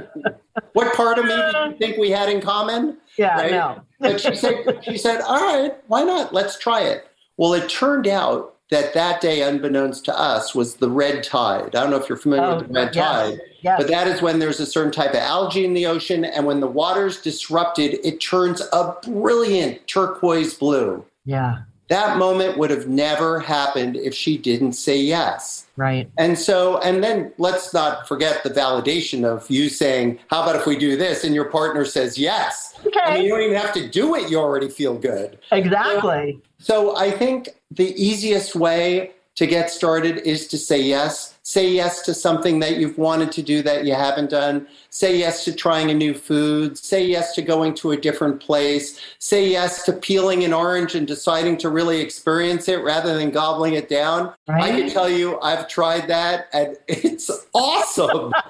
what 0.74 0.94
part 0.96 1.18
of 1.18 1.26
me 1.26 1.32
do 1.36 1.58
you 1.70 1.78
think 1.78 1.98
we 1.98 2.12
had 2.12 2.30
in 2.30 2.42
common? 2.42 2.98
yeah, 3.18 3.36
right? 3.40 3.52
no. 3.52 3.82
But 4.00 4.20
she 4.20 4.36
said, 4.36 4.80
she 4.84 4.98
said, 4.98 5.22
all 5.22 5.40
right, 5.40 5.74
why 5.88 6.04
not? 6.04 6.34
Let's 6.34 6.60
try 6.60 6.82
it. 6.82 7.08
Well, 7.38 7.54
it 7.54 7.70
turned 7.70 8.08
out 8.08 8.56
that 8.70 8.94
that 8.94 9.22
day, 9.22 9.42
unbeknownst 9.42 10.04
to 10.06 10.20
us, 10.20 10.54
was 10.54 10.76
the 10.76 10.90
red 10.90 11.24
tide. 11.24 11.76
I 11.76 11.82
don't 11.82 11.90
know 11.92 11.98
if 11.98 12.10
you're 12.10 12.18
familiar 12.18 12.44
Oh, 12.46 12.56
with 12.58 12.68
the 12.68 12.80
oh, 12.80 12.84
red 12.84 12.96
yes, 12.96 13.06
tide. 13.06 13.40
yes. 13.62 13.78
But 13.80 13.88
that 13.88 14.08
is 14.08 14.22
when 14.22 14.40
there's 14.40 14.60
a 14.60 14.66
certain 14.66 14.92
type 14.92 15.12
of 15.12 15.18
algae 15.18 15.64
in 15.64 15.74
the 15.74 15.86
ocean, 15.86 16.26
and 16.26 16.46
when 16.46 16.60
the 16.60 16.68
water's 16.68 17.22
disrupted, 17.22 18.00
it 18.04 18.20
turns 18.20 18.62
a 18.74 18.96
brilliant 19.04 19.88
turquoise 19.88 20.54
blue. 20.56 21.06
yeah, 21.26 21.60
That 21.90 22.18
moment 22.18 22.58
would 22.58 22.70
have 22.70 22.88
never 22.88 23.40
happened 23.40 23.98
if 23.98 24.14
she 24.14 24.38
didn't 24.38 24.74
say 24.74 24.98
yes. 24.98 25.68
right. 25.76 26.10
And 26.18 26.38
so, 26.40 26.80
and 26.80 27.04
then 27.04 27.34
let's 27.38 27.74
not 27.74 28.08
forget 28.08 28.44
the 28.44 28.50
validation 28.50 29.26
of 29.26 29.50
you 29.50 29.70
saying, 29.70 30.20
How 30.28 30.44
about 30.44 30.56
if 30.56 30.66
we 30.66 30.78
do 30.78 30.96
this? 30.96 31.24
And 31.24 31.36
your 31.36 31.46
partner 31.46 31.86
says 31.86 32.18
yes. 32.18 32.80
I 33.04 33.16
mean, 33.16 33.24
you 33.24 33.30
don't 33.30 33.42
even 33.42 33.58
have 33.58 33.74
to 33.74 33.88
do 33.88 34.16
it, 34.16 34.30
you 34.30 34.38
already 34.40 34.70
feel 34.70 34.96
good. 34.96 35.40
exactly. 35.52 36.42
So 36.58 36.96
I 36.96 37.12
think 37.12 37.50
the 37.72 37.94
easiest 38.02 38.56
way 38.56 39.12
to 39.36 39.48
get 39.48 39.70
started 39.70 40.20
is 40.20 40.48
to 40.48 40.58
say 40.58 40.82
yes. 40.82 41.33
Say 41.46 41.70
yes 41.72 42.02
to 42.04 42.14
something 42.14 42.60
that 42.60 42.78
you've 42.78 42.98
wanted 42.98 43.30
to 43.34 43.42
do 43.44 43.62
that 43.64 43.84
you 43.84 43.94
haven't 43.96 44.30
done. 44.30 44.66
Say 44.92 45.18
yes 45.18 45.44
to 45.44 45.52
trying 45.54 45.92
a 45.92 45.94
new 45.94 46.14
food. 46.14 46.78
Say 46.78 47.06
yes 47.06 47.36
to 47.36 47.42
going 47.42 47.74
to 47.76 47.92
a 47.92 47.98
different 47.98 48.40
place. 48.40 48.98
Say 49.20 49.50
yes 49.50 49.84
to 49.84 49.92
peeling 49.92 50.46
an 50.46 50.54
orange 50.54 50.96
and 50.96 51.06
deciding 51.06 51.58
to 51.58 51.68
really 51.70 52.00
experience 52.00 52.70
it 52.70 52.78
rather 52.82 53.14
than 53.18 53.30
gobbling 53.30 53.74
it 53.74 53.90
down. 53.90 54.34
I 54.48 54.70
can 54.70 54.90
tell 54.90 55.10
you, 55.10 55.38
I've 55.42 55.68
tried 55.68 56.08
that 56.08 56.46
and 56.54 56.78
it's 56.88 57.30
awesome. 57.54 58.32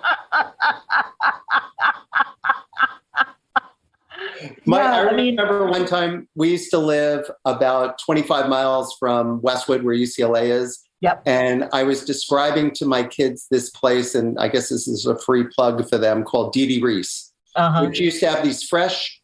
My, 4.66 4.78
Yeah, 4.82 4.92
I 4.94 5.10
I 5.10 5.16
mean- 5.16 5.36
remember 5.36 5.66
one 5.68 5.86
time 5.86 6.28
we 6.36 6.52
used 6.52 6.70
to 6.72 6.78
live 6.78 7.26
about 7.46 7.98
25 8.00 8.48
miles 8.50 8.96
from 9.00 9.42
Westwood, 9.42 9.84
where 9.84 9.96
UCLA 9.96 10.44
is. 10.50 10.80
Yep. 11.04 11.24
And 11.26 11.68
I 11.74 11.84
was 11.84 12.06
describing 12.06 12.72
to 12.76 12.86
my 12.86 13.04
kids 13.04 13.48
this 13.52 13.70
place, 13.70 14.16
and 14.16 14.40
I 14.40 14.48
guess 14.48 14.70
this 14.70 14.88
is 14.88 15.06
a 15.06 15.18
free 15.18 15.44
plug 15.54 15.88
for 15.90 15.98
them 15.98 16.24
called 16.24 16.54
Diddy 16.54 16.82
Riese, 16.82 17.34
Uh-huh. 17.58 17.86
which 17.86 18.00
used 18.00 18.22
to 18.22 18.30
have 18.30 18.42
these 18.42 18.64
fresh 18.64 19.22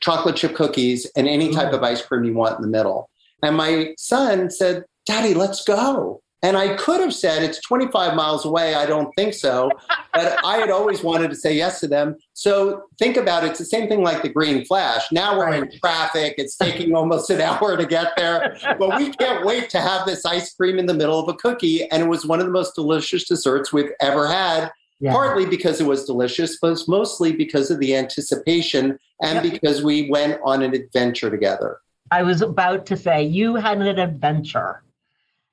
chocolate 0.00 0.36
chip 0.36 0.54
cookies 0.54 1.10
and 1.16 1.26
any 1.26 1.50
type 1.50 1.72
Ooh. 1.72 1.76
of 1.76 1.82
ice 1.82 2.02
cream 2.04 2.24
you 2.24 2.34
want 2.34 2.56
in 2.56 2.62
the 2.62 2.68
middle. 2.68 3.08
And 3.42 3.56
my 3.56 3.94
son 3.96 4.50
said, 4.50 4.84
Daddy, 5.06 5.32
let's 5.32 5.64
go. 5.64 6.20
And 6.44 6.56
I 6.56 6.74
could 6.74 7.00
have 7.00 7.14
said, 7.14 7.42
It's 7.42 7.60
25 7.60 8.14
miles 8.16 8.44
away. 8.44 8.74
I 8.74 8.84
don't 8.86 9.12
think 9.14 9.34
so. 9.34 9.70
But 10.14 10.44
I 10.44 10.58
had 10.58 10.68
always 10.68 11.02
wanted 11.02 11.30
to 11.30 11.36
say 11.36 11.56
yes 11.56 11.80
to 11.80 11.88
them. 11.88 12.16
So 12.34 12.82
think 12.98 13.16
about 13.16 13.44
it. 13.44 13.50
It's 13.52 13.58
the 13.60 13.64
same 13.64 13.88
thing 13.88 14.02
like 14.02 14.20
the 14.20 14.28
green 14.28 14.62
flash. 14.66 15.10
Now 15.10 15.38
we're 15.38 15.50
in 15.54 15.70
traffic. 15.80 16.34
It's 16.36 16.54
taking 16.54 16.94
almost 17.00 17.30
an 17.30 17.40
hour 17.40 17.78
to 17.78 17.86
get 17.86 18.08
there. 18.18 18.58
But 18.78 18.98
we 18.98 19.10
can't 19.12 19.46
wait 19.46 19.70
to 19.70 19.80
have 19.80 20.04
this 20.04 20.26
ice 20.26 20.52
cream 20.54 20.78
in 20.78 20.84
the 20.84 20.92
middle 20.92 21.18
of 21.18 21.30
a 21.30 21.34
cookie. 21.38 21.90
And 21.90 22.02
it 22.02 22.08
was 22.10 22.26
one 22.26 22.40
of 22.40 22.44
the 22.46 22.52
most 22.52 22.74
delicious 22.74 23.24
desserts 23.26 23.72
we've 23.72 23.92
ever 24.02 24.26
had 24.28 24.70
Yeah. 25.00 25.12
partly 25.12 25.46
because 25.46 25.80
it 25.80 25.86
was 25.86 26.04
delicious, 26.04 26.58
but 26.60 26.78
mostly 26.86 27.32
because 27.32 27.70
of 27.70 27.78
the 27.78 27.96
anticipation 27.96 28.98
and 29.22 29.42
Yep. 29.42 29.50
because 29.50 29.82
we 29.82 30.10
went 30.10 30.38
on 30.44 30.60
an 30.60 30.74
adventure 30.74 31.30
together. 31.30 31.78
I 32.10 32.22
was 32.22 32.42
about 32.42 32.84
to 32.86 32.98
say, 32.98 33.22
you 33.22 33.54
had 33.54 33.78
an 33.78 33.98
adventure. 33.98 34.82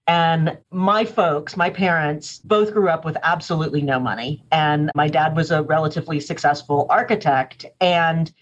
And 0.09 0.57
my 0.71 1.05
folks, 1.05 1.55
my 1.55 1.69
parents, 1.69 2.39
both 2.39 2.73
grew 2.73 2.89
up 2.89 3.05
with 3.05 3.15
absolutely 3.21 3.83
no 3.83 3.99
money. 3.99 4.43
And 4.51 4.89
my 4.95 5.07
dad 5.07 5.35
was 5.35 5.51
a 5.51 5.61
relatively 5.61 6.19
successful 6.19 6.87
architect. 6.89 7.67
And 7.79 8.33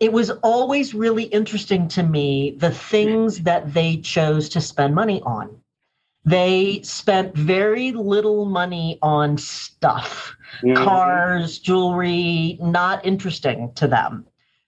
it 0.00 0.10
was 0.10 0.30
always 0.42 0.94
really 0.94 1.24
interesting 1.24 1.86
to 1.88 2.02
me 2.02 2.56
the 2.56 2.70
things 2.70 3.42
that 3.42 3.74
they 3.74 3.98
chose 3.98 4.48
to 4.48 4.62
spend 4.62 4.94
money 4.94 5.20
on. 5.26 5.54
They 6.24 6.80
spent 6.80 7.36
very 7.36 7.92
little 7.92 8.46
money 8.46 8.98
on 9.02 9.36
stuff, 9.36 10.34
mm-hmm. 10.62 10.82
cars, 10.82 11.58
jewelry, 11.58 12.56
not 12.58 13.04
interesting 13.04 13.70
to 13.74 13.86
them. 13.86 14.24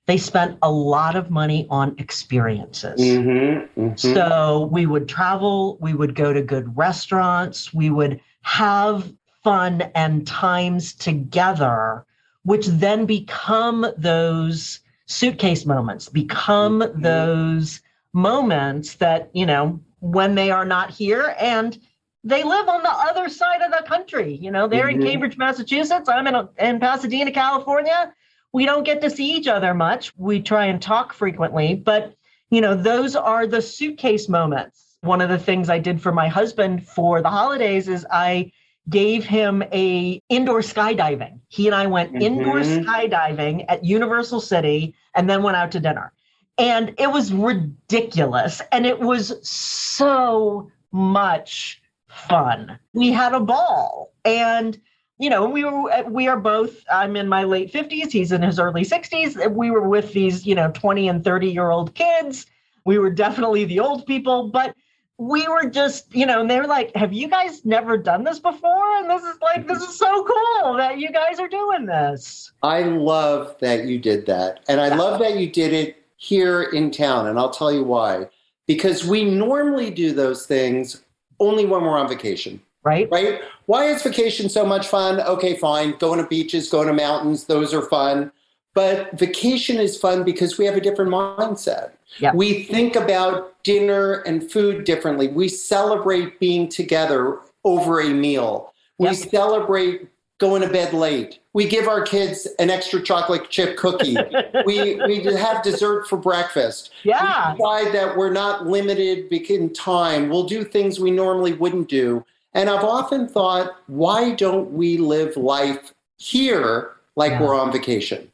They 0.07 0.19
spent 0.19 0.59
a 0.63 0.71
lot 0.71 1.17
of 1.17 1.31
money 1.31 1.67
on 1.71 1.95
experiences. 1.99 3.01
Mm-hmm, 3.01 3.81
mhm. 3.81 3.99
So 3.99 4.69
we 4.71 4.87
would 4.87 5.09
travel, 5.09 5.79
we 5.81 5.95
would 5.95 6.15
go 6.15 6.33
to 6.33 6.43
good 6.43 6.77
restaurants, 6.77 7.73
we 7.73 7.89
would 7.91 8.21
have 8.43 9.11
fun 9.43 9.83
and 9.95 10.27
times 10.27 10.93
together, 10.95 12.05
which 12.43 12.67
then 12.67 13.07
become 13.07 13.87
those 13.97 14.81
suitcase 15.07 15.65
moments, 15.65 16.09
become 16.09 16.81
Mhm. 16.81 17.03
those 17.03 17.81
moments 18.13 18.95
that, 18.97 19.31
you 19.33 19.47
know, 19.47 19.81
when 20.01 20.35
they 20.35 20.51
are 20.51 20.65
not 20.67 20.91
here 20.91 21.35
and 21.41 21.79
they 22.23 22.43
live 22.43 22.69
on 22.69 22.83
the 22.83 22.91
other 22.91 23.29
side 23.29 23.61
of 23.61 23.71
the 23.71 23.87
country. 23.87 24.35
You 24.37 24.51
know, 24.51 24.67
they're 24.67 24.89
in 24.89 24.99
Mhm. 24.99 25.05
Cambridge, 25.05 25.37
Massachusetts. 25.37 26.09
I'm 26.09 26.27
in, 26.27 26.49
in 26.59 26.81
Pasadena, 26.81 27.31
California. 27.33 28.13
We 28.55 28.65
don't 28.65 28.85
get 28.85 29.03
to 29.03 29.11
see 29.11 29.33
each 29.33 29.49
other 29.49 29.75
much. 29.75 30.13
We 30.17 30.41
try 30.41 30.67
and 30.67 30.81
talk 30.81 31.13
frequently, 31.13 31.75
but 31.75 32.15
you 32.51 32.61
know 32.61 32.75
those 32.75 33.17
are 33.17 33.47
the 33.47 33.61
suitcase 33.61 34.29
moments 34.29 34.97
one 35.01 35.21
of 35.21 35.29
the 35.29 35.39
things 35.39 35.69
i 35.69 35.79
did 35.79 36.01
for 36.01 36.13
my 36.13 36.29
husband 36.29 36.87
for 36.87 37.21
the 37.21 37.29
holidays 37.29 37.89
is 37.89 38.07
i 38.13 38.53
gave 38.89 39.25
him 39.25 39.63
a 39.73 40.21
indoor 40.29 40.61
skydiving 40.61 41.41
he 41.49 41.67
and 41.67 41.75
i 41.75 41.87
went 41.87 42.15
indoor 42.23 42.61
Mhm. 42.61 42.85
skydiving 42.85 43.65
at 43.69 43.85
universal 43.85 44.41
city 44.41 44.95
and 45.17 45.29
then 45.29 45.43
went 45.43 45.57
out 45.57 45.73
to 45.73 45.81
dinner 45.81 46.13
and 46.59 46.95
it 46.99 47.11
was 47.11 47.33
ridiculous 47.33 48.63
and 48.71 48.87
it 48.87 49.01
was 49.01 49.27
so 49.49 50.71
much 50.93 51.83
fun 52.09 52.79
we 52.93 53.11
had 53.11 53.33
a 53.35 53.41
ball 53.41 54.13
and 54.25 54.79
you 55.19 55.31
know 55.31 55.49
we 55.49 55.65
were 55.65 55.91
uh, 55.91 56.03
we 56.03 56.29
are 56.29 56.39
both 56.39 56.85
i'm 56.93 57.17
in 57.17 57.29
my 57.29 57.45
late 57.45 57.73
50s 57.73 58.11
he's 58.11 58.33
in 58.33 58.43
his 58.43 58.59
early 58.59 58.83
60s 58.83 59.53
we 59.55 59.71
were 59.71 59.89
with 59.89 60.13
these 60.13 60.47
you 60.47 60.55
know 60.55 60.71
20 60.73 61.09
and 61.09 61.25
30 61.25 61.51
year 61.51 61.71
old 61.71 61.95
kids 61.95 62.47
we 62.85 62.99
were 62.99 63.11
definitely 63.11 63.65
the 63.65 63.81
old 63.81 64.07
people 64.07 64.49
but 64.49 64.75
we 65.19 65.47
were 65.47 65.69
just 65.71 66.13
you 66.15 66.27
know 66.27 66.41
and 66.41 66.51
they 66.51 66.61
were 66.61 66.67
like 66.67 66.95
have 66.97 67.13
you 67.13 67.29
guys 67.29 67.65
never 67.65 67.97
done 67.97 68.25
this 68.25 68.41
before 68.41 68.97
and 68.97 69.09
this 69.09 69.23
is 69.23 69.37
like 69.41 69.67
this 69.69 69.83
is 69.83 69.97
so 69.97 70.25
cool 70.25 70.75
that 70.77 70.99
you 70.99 71.11
guys 71.11 71.39
are 71.39 71.49
doing 71.49 71.87
this 71.87 72.53
I 72.65 72.83
love 72.83 73.57
that 73.61 73.85
you 73.85 73.99
did 73.99 74.25
that. 74.27 74.61
And 74.69 74.81
I 74.81 74.89
Yeah. 74.89 74.97
love 74.97 75.19
that 75.21 75.37
you 75.37 75.51
did 75.51 75.75
it 75.75 75.97
here 76.17 76.63
in 76.63 76.91
town. 76.91 77.27
And 77.27 77.39
I'll 77.39 77.51
tell 77.51 77.71
you 77.71 77.85
why. 77.85 78.29
Because 78.67 79.05
we 79.05 79.23
normally 79.23 79.91
do 79.91 80.13
those 80.13 80.47
things 80.47 81.03
only 81.39 81.67
when 81.67 81.83
we're 81.83 81.99
on 81.99 82.09
vacation. 82.09 82.61
Right 82.85 83.09
right? 83.11 83.41
Why 83.67 83.87
is 83.87 84.03
vacation 84.03 84.49
so 84.49 84.65
much 84.65 84.87
fun? 84.89 85.21
Okay, 85.21 85.57
fine. 85.57 85.97
Going 85.99 86.21
to 86.21 86.27
beaches, 86.27 86.69
going 86.69 86.87
to 86.89 86.93
mountains, 86.93 87.45
those 87.45 87.75
are 87.75 87.83
fun. 87.83 88.31
But 88.75 89.17
vacation 89.19 89.79
is 89.79 89.97
fun 89.97 90.25
because 90.25 90.59
we 90.59 90.67
have 90.67 90.77
a 90.77 90.81
different 90.81 91.11
mindset. 91.11 91.93
Yep. 92.19 92.35
We 92.35 92.65
think 92.65 92.97
about 92.97 93.63
dinner 93.63 94.15
and 94.27 94.51
food 94.51 94.85
differently. 94.85 95.29
We 95.29 95.49
celebrate 95.49 96.41
being 96.41 96.69
together 96.69 97.39
over 97.65 98.01
a 98.01 98.09
meal. 98.09 98.73
We 98.99 99.07
Yep. 99.09 99.17
celebrate 99.17 100.09
going 100.39 100.63
to 100.63 100.69
bed 100.69 100.93
late. 100.93 101.39
We 101.53 101.67
give 101.67 101.87
our 101.87 102.03
kids 102.03 102.49
an 102.59 102.69
extra 102.69 103.01
chocolate 103.01 103.49
chip 103.49 103.77
cookie. 103.77 104.17
we 104.67 104.97
we 105.07 105.21
have 105.23 105.63
dessert 105.63 106.09
for 106.09 106.17
breakfast 106.17 106.91
yeah 107.05 107.55
we 107.55 107.91
that 107.93 108.17
we're 108.17 108.33
not 108.33 108.67
limited 108.67 109.33
in 109.33 109.73
time. 109.73 110.29
We'll 110.29 110.45
do 110.45 110.65
things 110.65 110.99
we 110.99 111.13
normally 111.13 111.53
wouldn't 111.53 111.89
do. 111.89 112.25
And 112.55 112.71
I've 112.71 112.85
often 112.85 113.29
thought, 113.29 113.77
why 113.89 114.33
don't 114.33 114.73
we 114.73 114.97
live 114.97 115.37
life 115.37 115.93
here 116.19 116.93
like 117.17 117.33
Yeah. 117.33 117.43
we're 117.43 117.55
on 117.55 117.73
vacation? 117.73 118.31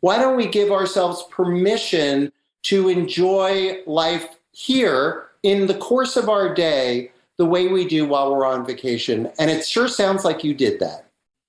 Why 0.00 0.18
don't 0.18 0.36
we 0.36 0.46
give 0.46 0.70
ourselves 0.70 1.24
permission 1.30 2.32
to 2.64 2.88
enjoy 2.88 3.78
life 3.86 4.28
here 4.52 5.28
in 5.42 5.66
the 5.66 5.74
course 5.74 6.16
of 6.16 6.28
our 6.28 6.52
day 6.54 7.10
the 7.38 7.46
way 7.46 7.68
we 7.68 7.86
do 7.86 8.06
while 8.06 8.34
we're 8.34 8.44
on 8.46 8.66
vacation? 8.66 9.30
And 9.38 9.50
it 9.50 9.66
sure 9.66 9.88
sounds 9.88 10.24
like 10.24 10.44
you 10.44 10.54
did 10.54 10.78
that. 10.80 11.06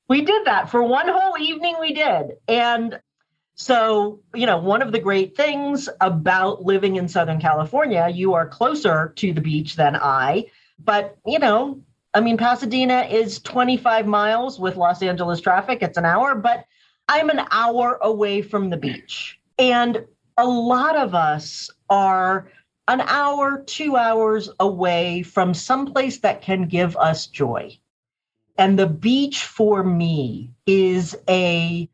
We 0.07 0.21
did 0.21 0.45
that 0.45 0.69
for 0.69 0.83
one 0.83 1.07
whole 1.07 1.37
evening. 1.37 1.75
We 1.79 1.93
did. 1.93 2.37
And 2.47 2.99
so, 3.55 4.19
you 4.33 4.45
know, 4.45 4.57
one 4.57 4.81
of 4.81 4.91
the 4.91 4.99
great 4.99 5.35
things 5.35 5.89
about 6.01 6.63
living 6.63 6.95
in 6.95 7.07
Southern 7.07 7.39
California, 7.39 8.09
you 8.13 8.33
are 8.33 8.47
closer 8.47 9.13
to 9.17 9.33
the 9.33 9.41
beach 9.41 9.75
than 9.75 9.95
I. 9.95 10.45
But, 10.79 11.17
you 11.25 11.39
know, 11.39 11.81
I 12.13 12.21
mean, 12.21 12.37
Pasadena 12.37 13.01
is 13.09 13.39
25 13.39 14.05
miles 14.05 14.59
with 14.59 14.75
Los 14.75 15.01
Angeles 15.01 15.41
traffic, 15.41 15.81
it's 15.81 15.97
an 15.97 16.05
hour, 16.05 16.35
but 16.35 16.65
I'm 17.09 17.29
an 17.29 17.41
hour 17.51 17.97
away 18.01 18.41
from 18.41 18.69
the 18.69 18.77
beach. 18.77 19.39
And 19.57 20.05
a 20.37 20.45
lot 20.45 20.95
of 20.95 21.15
us 21.15 21.69
are 21.89 22.51
an 22.87 23.01
hour, 23.01 23.63
two 23.65 23.95
hours 23.95 24.49
away 24.59 25.23
from 25.23 25.53
someplace 25.53 26.19
that 26.19 26.41
can 26.41 26.67
give 26.67 26.95
us 26.97 27.27
joy. 27.27 27.77
And 28.57 28.77
the 28.77 28.87
beach 28.87 29.43
for 29.45 29.83
me 29.83 30.51
is 30.67 31.15
a 31.27 31.89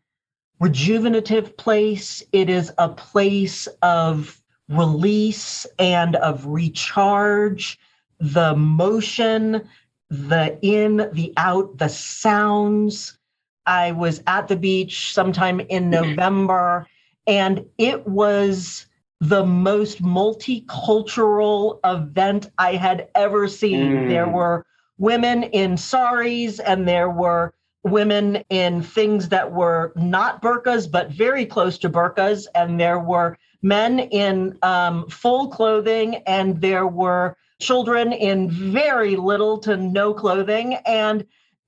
rejuvenative 0.60 1.56
place. 1.56 2.22
It 2.34 2.50
is 2.50 2.72
a 2.78 2.90
place 2.90 3.68
of 3.82 4.42
release 4.68 5.66
and 5.78 6.18
of 6.18 6.46
recharge. 6.46 7.80
The 8.20 8.56
motion, 8.56 9.68
the 10.10 10.58
in, 10.62 11.10
the 11.14 11.34
out, 11.38 11.78
the 11.78 11.90
sounds. 11.90 13.18
I 13.66 13.92
was 13.92 14.24
at 14.26 14.48
the 14.48 14.56
beach 14.56 15.14
sometime 15.14 15.60
in 15.60 15.90
November, 15.90 16.88
and 17.28 17.66
it 17.78 18.08
was 18.08 18.88
the 19.22 19.46
most 19.46 20.02
multicultural 20.02 21.80
event 21.84 22.50
I 22.58 22.76
had 22.76 23.10
ever 23.16 23.48
seen. 23.48 23.92
Mm. 23.92 24.10
There 24.10 24.28
were 24.28 24.66
women 25.00 25.44
in 25.44 25.78
saris 25.78 26.60
and 26.60 26.88
there 26.88 27.10
were 27.10 27.54
women 27.84 28.44
in 28.50 28.84
things 28.84 29.30
that 29.30 29.52
were 29.52 29.94
not 29.96 30.42
burqas 30.42 30.92
but 30.92 31.10
very 31.10 31.46
close 31.46 31.78
to 31.78 31.90
burqas 31.90 32.46
and 32.54 32.80
there 32.80 33.00
were 33.00 33.38
men 33.62 34.00
in 34.00 34.58
um, 34.62 35.08
full 35.08 35.48
clothing 35.48 36.16
and 36.28 36.60
there 36.62 36.86
were 36.86 37.36
children 37.60 38.14
in 38.14 38.50
very 38.50 39.16
little 39.16 39.58
to 39.60 39.76
no 39.78 40.14
clothing 40.14 40.76
and 40.86 41.26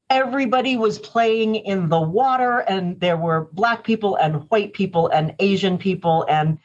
everybody 0.09 0.77
was 0.77 0.99
playing 0.99 1.55
in 1.55 1.89
the 1.89 1.99
water 1.99 2.59
and 2.59 2.99
there 2.99 3.17
were 3.17 3.49
black 3.53 3.83
people 3.83 4.15
and 4.15 4.49
white 4.49 4.73
people 4.73 5.07
and 5.09 5.35
asian 5.39 5.77
people 5.77 6.25
and 6.29 6.57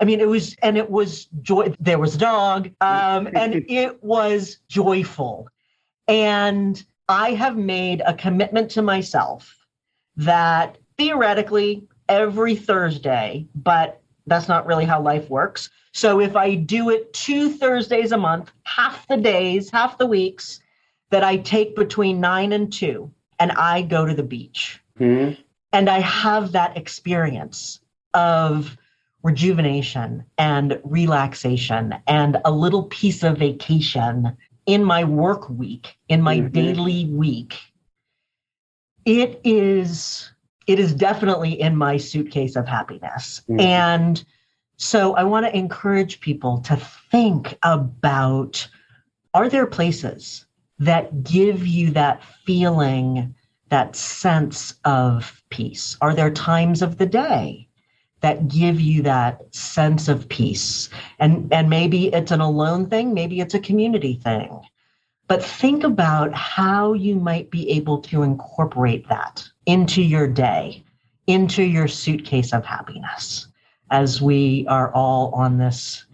i 0.00 0.04
mean 0.04 0.20
it 0.20 0.28
was 0.28 0.56
and 0.62 0.76
it 0.76 0.90
was 0.90 1.26
joy 1.42 1.72
there 1.78 1.98
was 1.98 2.16
a 2.16 2.18
dog 2.18 2.70
um, 2.80 3.28
and 3.34 3.64
it 3.68 4.02
was 4.02 4.58
joyful. 4.68 5.48
And 6.08 6.82
i 7.08 7.32
have 7.32 7.56
made 7.56 8.02
a 8.04 8.14
commitment 8.14 8.70
to 8.72 8.82
myself 8.82 9.56
that 10.16 10.76
theoretically 10.98 11.84
every 12.08 12.56
thursday 12.56 13.46
but 13.54 14.02
that's 14.26 14.48
not 14.48 14.66
really 14.66 14.84
how 14.84 15.00
life 15.00 15.30
works 15.30 15.70
so 15.92 16.20
if 16.20 16.36
i 16.36 16.54
do 16.54 16.90
it 16.90 17.12
two 17.12 17.50
thursdays 17.50 18.12
a 18.12 18.18
month 18.18 18.52
half 18.64 19.06
the 19.08 19.16
days 19.16 19.70
half 19.70 19.98
the 19.98 20.06
weeks 20.06 20.60
that 21.12 21.22
I 21.22 21.36
take 21.36 21.76
between 21.76 22.20
nine 22.20 22.52
and 22.52 22.72
two, 22.72 23.12
and 23.38 23.52
I 23.52 23.82
go 23.82 24.06
to 24.06 24.14
the 24.14 24.22
beach. 24.22 24.80
Mhm. 24.98 25.36
And 25.72 25.88
I 25.88 26.00
have 26.00 26.52
that 26.52 26.76
experience 26.76 27.80
of 28.14 28.76
rejuvenation 29.22 30.24
and 30.38 30.80
relaxation 30.84 31.94
and 32.06 32.38
a 32.44 32.50
little 32.50 32.84
piece 32.84 33.22
of 33.22 33.38
vacation 33.38 34.36
in 34.64 34.82
my 34.82 35.04
work 35.04 35.48
week, 35.50 35.98
in 36.08 36.22
my 36.22 36.38
Mhm. 36.38 36.52
daily 36.52 37.04
week. 37.04 37.60
It 39.04 39.40
is 39.44 40.28
it 40.68 40.78
is 40.78 40.94
definitely 40.94 41.60
in 41.60 41.76
my 41.76 41.96
suitcase 41.96 42.54
of 42.54 42.68
happiness. 42.68 43.42
Mhm. 43.48 43.60
And 43.60 44.24
so 44.82 45.14
I 45.14 45.22
want 45.22 45.46
to 45.46 45.56
encourage 45.56 46.20
people 46.20 46.58
to 46.62 46.74
think 46.74 47.56
about 47.62 48.66
are 49.32 49.48
there 49.48 49.64
places 49.64 50.44
that 50.80 51.22
give 51.22 51.64
you 51.64 51.92
that 51.92 52.24
feeling, 52.44 53.32
that 53.68 53.94
sense 53.94 54.74
of 54.84 55.40
peace? 55.50 55.96
Are 56.00 56.14
there 56.14 56.32
times 56.32 56.82
of 56.82 56.98
the 56.98 57.06
day 57.06 57.68
that 58.22 58.48
give 58.48 58.80
you 58.80 59.02
that 59.02 59.54
sense 59.54 60.08
of 60.08 60.28
peace? 60.28 60.90
And, 61.20 61.50
and 61.52 61.70
maybe 61.70 62.08
it's 62.08 62.32
an 62.32 62.40
alone 62.40 62.86
thing, 62.86 63.14
maybe 63.14 63.38
it's 63.38 63.54
a 63.54 63.60
community 63.60 64.14
thing. 64.14 64.62
But 65.28 65.44
think 65.44 65.84
about 65.84 66.34
how 66.34 66.92
you 66.92 67.14
might 67.14 67.52
be 67.52 67.70
able 67.70 67.98
to 67.98 68.24
incorporate 68.24 69.08
that 69.08 69.48
into 69.64 70.02
your 70.02 70.26
day, 70.26 70.82
into 71.28 71.62
your 71.62 71.86
suitcase 71.86 72.52
of 72.52 72.64
happiness 72.64 73.46
as 73.92 74.20
we 74.20 74.66
are 74.68 74.92
all 74.92 75.30
on 75.34 75.58
this 75.58 76.06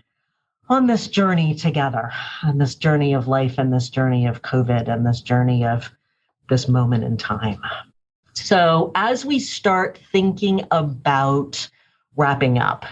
on 0.68 0.86
this 0.86 1.08
journey 1.08 1.54
together, 1.54 2.12
on 2.42 2.58
this 2.58 2.74
journey 2.74 3.14
of 3.14 3.26
life 3.26 3.54
and 3.56 3.72
this 3.72 3.88
journey 3.88 4.26
of 4.26 4.42
COVID 4.42 4.86
and 4.86 5.06
this 5.06 5.22
journey 5.22 5.64
of 5.64 5.90
this 6.50 6.68
moment 6.68 7.04
in 7.04 7.16
time. 7.16 7.58
So, 8.34 8.92
as 8.94 9.24
we 9.24 9.38
start 9.38 9.98
thinking 10.12 10.62
about 10.70 11.68
wrapping 12.16 12.58
up, 12.58 12.84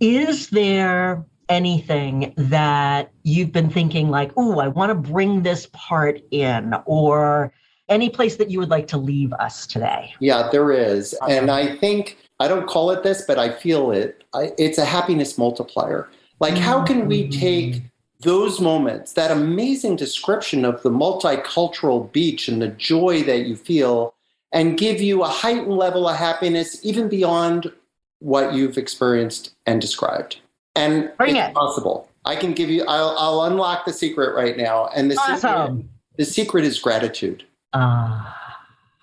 is 0.00 0.50
there 0.50 1.24
anything 1.48 2.34
that 2.36 3.10
you've 3.22 3.52
been 3.52 3.70
thinking 3.70 4.10
like, 4.10 4.32
oh, 4.36 4.60
I 4.60 4.68
want 4.68 4.90
to 4.90 4.94
bring 4.94 5.42
this 5.42 5.68
part 5.72 6.20
in, 6.30 6.74
or 6.84 7.52
any 7.88 8.10
place 8.10 8.36
that 8.36 8.50
you 8.50 8.58
would 8.58 8.70
like 8.70 8.86
to 8.88 8.98
leave 8.98 9.32
us 9.34 9.66
today? 9.66 10.14
Yeah, 10.20 10.48
there 10.50 10.70
is. 10.72 11.14
And 11.28 11.50
I 11.50 11.76
think, 11.76 12.18
I 12.44 12.48
don't 12.48 12.66
call 12.66 12.90
it 12.90 13.02
this, 13.02 13.22
but 13.22 13.38
I 13.38 13.48
feel 13.50 13.90
it. 13.90 14.22
I, 14.34 14.52
it's 14.58 14.76
a 14.76 14.84
happiness 14.84 15.38
multiplier. 15.38 16.10
Like, 16.40 16.58
how 16.58 16.84
can 16.84 17.06
we 17.06 17.28
take 17.28 17.80
those 18.20 18.60
moments, 18.60 19.14
that 19.14 19.30
amazing 19.30 19.96
description 19.96 20.66
of 20.66 20.82
the 20.82 20.90
multicultural 20.90 22.12
beach 22.12 22.46
and 22.46 22.60
the 22.60 22.68
joy 22.68 23.22
that 23.22 23.46
you 23.46 23.56
feel, 23.56 24.12
and 24.52 24.76
give 24.76 25.00
you 25.00 25.22
a 25.22 25.28
heightened 25.28 25.78
level 25.78 26.06
of 26.06 26.16
happiness 26.16 26.78
even 26.84 27.08
beyond 27.08 27.72
what 28.18 28.52
you've 28.52 28.76
experienced 28.76 29.54
and 29.64 29.80
described? 29.80 30.40
And 30.76 31.10
Bring 31.16 31.36
it's 31.36 31.48
it. 31.48 31.54
possible. 31.54 32.10
I 32.26 32.36
can 32.36 32.52
give 32.52 32.68
you, 32.68 32.84
I'll, 32.86 33.16
I'll 33.18 33.42
unlock 33.44 33.86
the 33.86 33.92
secret 33.92 34.34
right 34.34 34.56
now. 34.56 34.88
And 34.94 35.10
the, 35.10 35.16
secret, 35.16 35.86
the 36.18 36.24
secret 36.26 36.64
is 36.64 36.78
gratitude 36.78 37.44
Ah, 37.72 38.43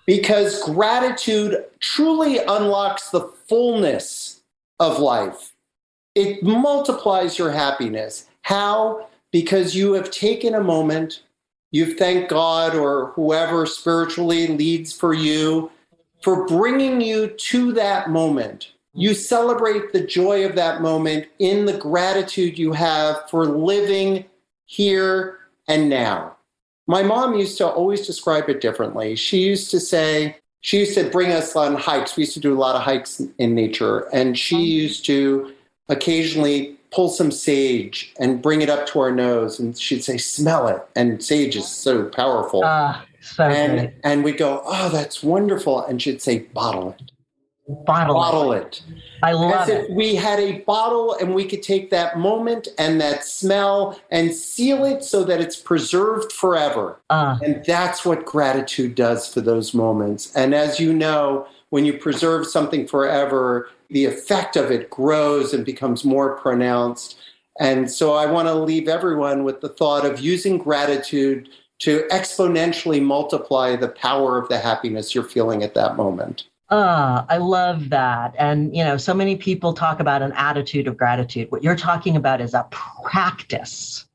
because 0.06 0.62
gratitude 0.62 1.64
truly 1.80 2.38
unlocks 2.38 3.10
the 3.10 3.28
fullness 3.48 4.42
of 4.80 4.98
life. 4.98 5.52
It 6.14 6.42
multiplies 6.42 7.38
your 7.38 7.50
happiness. 7.50 8.26
How? 8.42 9.08
Because 9.30 9.74
you 9.74 9.94
have 9.94 10.10
taken 10.10 10.54
a 10.54 10.62
moment, 10.62 11.22
you've 11.70 11.96
thanked 11.96 12.30
God 12.30 12.74
or 12.74 13.12
whoever 13.12 13.64
spiritually 13.64 14.48
leads 14.48 14.92
for 14.92 15.14
you 15.14 15.70
for 16.22 16.46
bringing 16.46 17.00
you 17.00 17.28
to 17.28 17.72
that 17.72 18.10
moment. 18.10 18.72
You 18.94 19.14
celebrate 19.14 19.92
the 19.92 20.06
joy 20.06 20.44
of 20.44 20.54
that 20.56 20.82
moment 20.82 21.26
in 21.38 21.64
the 21.64 21.78
gratitude 21.78 22.58
you 22.58 22.72
have 22.72 23.28
for 23.30 23.46
living 23.46 24.26
here 24.66 25.38
and 25.66 25.88
now. 25.88 26.31
My 26.86 27.02
mom 27.02 27.34
used 27.34 27.58
to 27.58 27.68
always 27.68 28.06
describe 28.06 28.48
it 28.48 28.60
differently. 28.60 29.14
She 29.16 29.38
used 29.38 29.70
to 29.70 29.80
say, 29.80 30.36
she 30.62 30.80
used 30.80 30.94
to 30.94 31.08
bring 31.10 31.32
us 31.32 31.54
on 31.56 31.74
hikes. 31.74 32.16
We 32.16 32.22
used 32.22 32.34
to 32.34 32.40
do 32.40 32.54
a 32.54 32.58
lot 32.58 32.76
of 32.76 32.82
hikes 32.82 33.20
in 33.38 33.54
nature. 33.54 34.08
And 34.12 34.38
she 34.38 34.58
used 34.58 35.04
to 35.06 35.52
occasionally 35.88 36.76
pull 36.90 37.08
some 37.08 37.30
sage 37.30 38.12
and 38.18 38.42
bring 38.42 38.62
it 38.62 38.70
up 38.70 38.86
to 38.88 39.00
our 39.00 39.10
nose. 39.12 39.58
And 39.58 39.76
she'd 39.78 40.04
say, 40.04 40.18
smell 40.18 40.68
it. 40.68 40.82
And 40.94 41.22
sage 41.22 41.56
is 41.56 41.68
so 41.68 42.04
powerful. 42.04 42.62
ah, 42.64 43.04
so 43.20 43.44
and, 43.44 43.92
and 44.04 44.24
we'd 44.24 44.38
go, 44.38 44.62
oh, 44.64 44.88
that's 44.90 45.22
wonderful. 45.22 45.84
And 45.84 46.02
she'd 46.02 46.20
say, 46.20 46.40
bottle 46.40 46.90
it, 46.90 47.11
Bottle, 47.68 48.52
it. 48.52 48.62
it. 48.62 48.82
I 49.22 49.32
love 49.32 49.54
As 49.54 49.68
it. 49.68 49.84
if 49.84 49.90
we 49.90 50.14
had 50.16 50.40
a 50.40 50.60
bottle 50.60 51.14
and 51.14 51.34
we 51.34 51.44
could 51.44 51.62
take 51.62 51.90
that 51.90 52.18
moment 52.18 52.68
and 52.78 53.00
that 53.00 53.24
smell 53.24 54.00
and 54.10 54.34
seal 54.34 54.84
it 54.84 55.04
so 55.04 55.22
that 55.24 55.40
it's 55.40 55.56
preserved 55.56 56.32
forever. 56.32 57.00
Uh, 57.08 57.38
And 57.42 57.64
that's 57.64 58.04
what 58.04 58.24
gratitude 58.24 58.94
does 58.94 59.32
for 59.32 59.40
those 59.40 59.74
moments. 59.74 60.34
And 60.34 60.54
as 60.54 60.80
you 60.80 60.92
know, 60.92 61.46
when 61.70 61.84
you 61.84 61.94
preserve 61.94 62.46
something 62.46 62.86
forever, 62.86 63.68
the 63.90 64.06
effect 64.06 64.56
of 64.56 64.70
it 64.70 64.90
grows 64.90 65.54
and 65.54 65.64
becomes 65.64 66.04
more 66.04 66.36
pronounced. 66.38 67.16
And 67.60 67.90
so 67.90 68.14
I 68.14 68.26
want 68.26 68.48
to 68.48 68.54
leave 68.54 68.88
everyone 68.88 69.44
with 69.44 69.60
the 69.60 69.68
thought 69.68 70.04
of 70.04 70.20
using 70.20 70.58
gratitude 70.58 71.48
to 71.80 72.06
exponentially 72.10 73.02
multiply 73.02 73.76
the 73.76 73.88
power 73.88 74.38
of 74.38 74.48
the 74.48 74.58
happiness 74.58 75.14
you're 75.14 75.24
feeling 75.24 75.62
at 75.62 75.74
that 75.74 75.96
moment. 75.96 76.44
Ah, 76.74 77.26
I 77.28 77.36
love 77.36 77.90
that. 77.90 78.34
And, 78.38 78.74
you 78.74 78.82
know, 78.82 78.96
so 78.96 79.12
many 79.12 79.36
people 79.36 79.74
talk 79.74 80.00
about 80.00 80.22
an 80.22 80.32
attitude 80.32 80.88
of 80.88 80.96
gratitude. 80.96 81.50
What 81.50 81.62
you're 81.62 81.76
talking 81.76 82.16
about 82.16 82.40
is 82.40 82.54
a 82.54 82.66
practice 82.70 84.06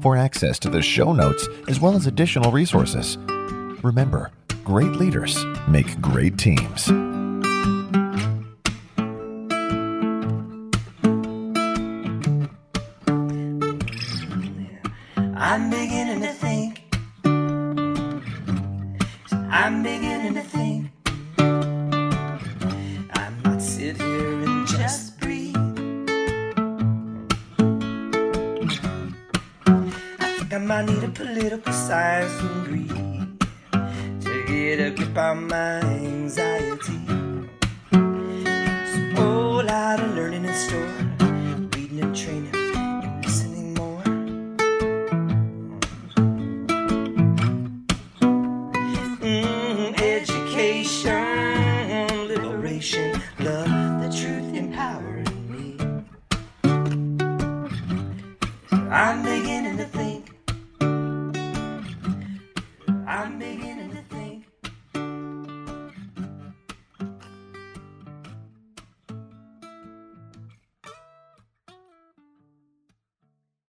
for 0.01 0.15
access 0.15 0.59
to 0.59 0.69
the 0.69 0.81
show 0.81 1.13
notes 1.13 1.47
as 1.67 1.79
well 1.79 1.95
as 1.95 2.07
additional 2.07 2.51
resources. 2.51 3.17
Remember, 3.83 4.31
great 4.63 4.93
leaders 4.93 5.43
make 5.67 5.99
great 6.01 6.37
teams. 6.37 6.91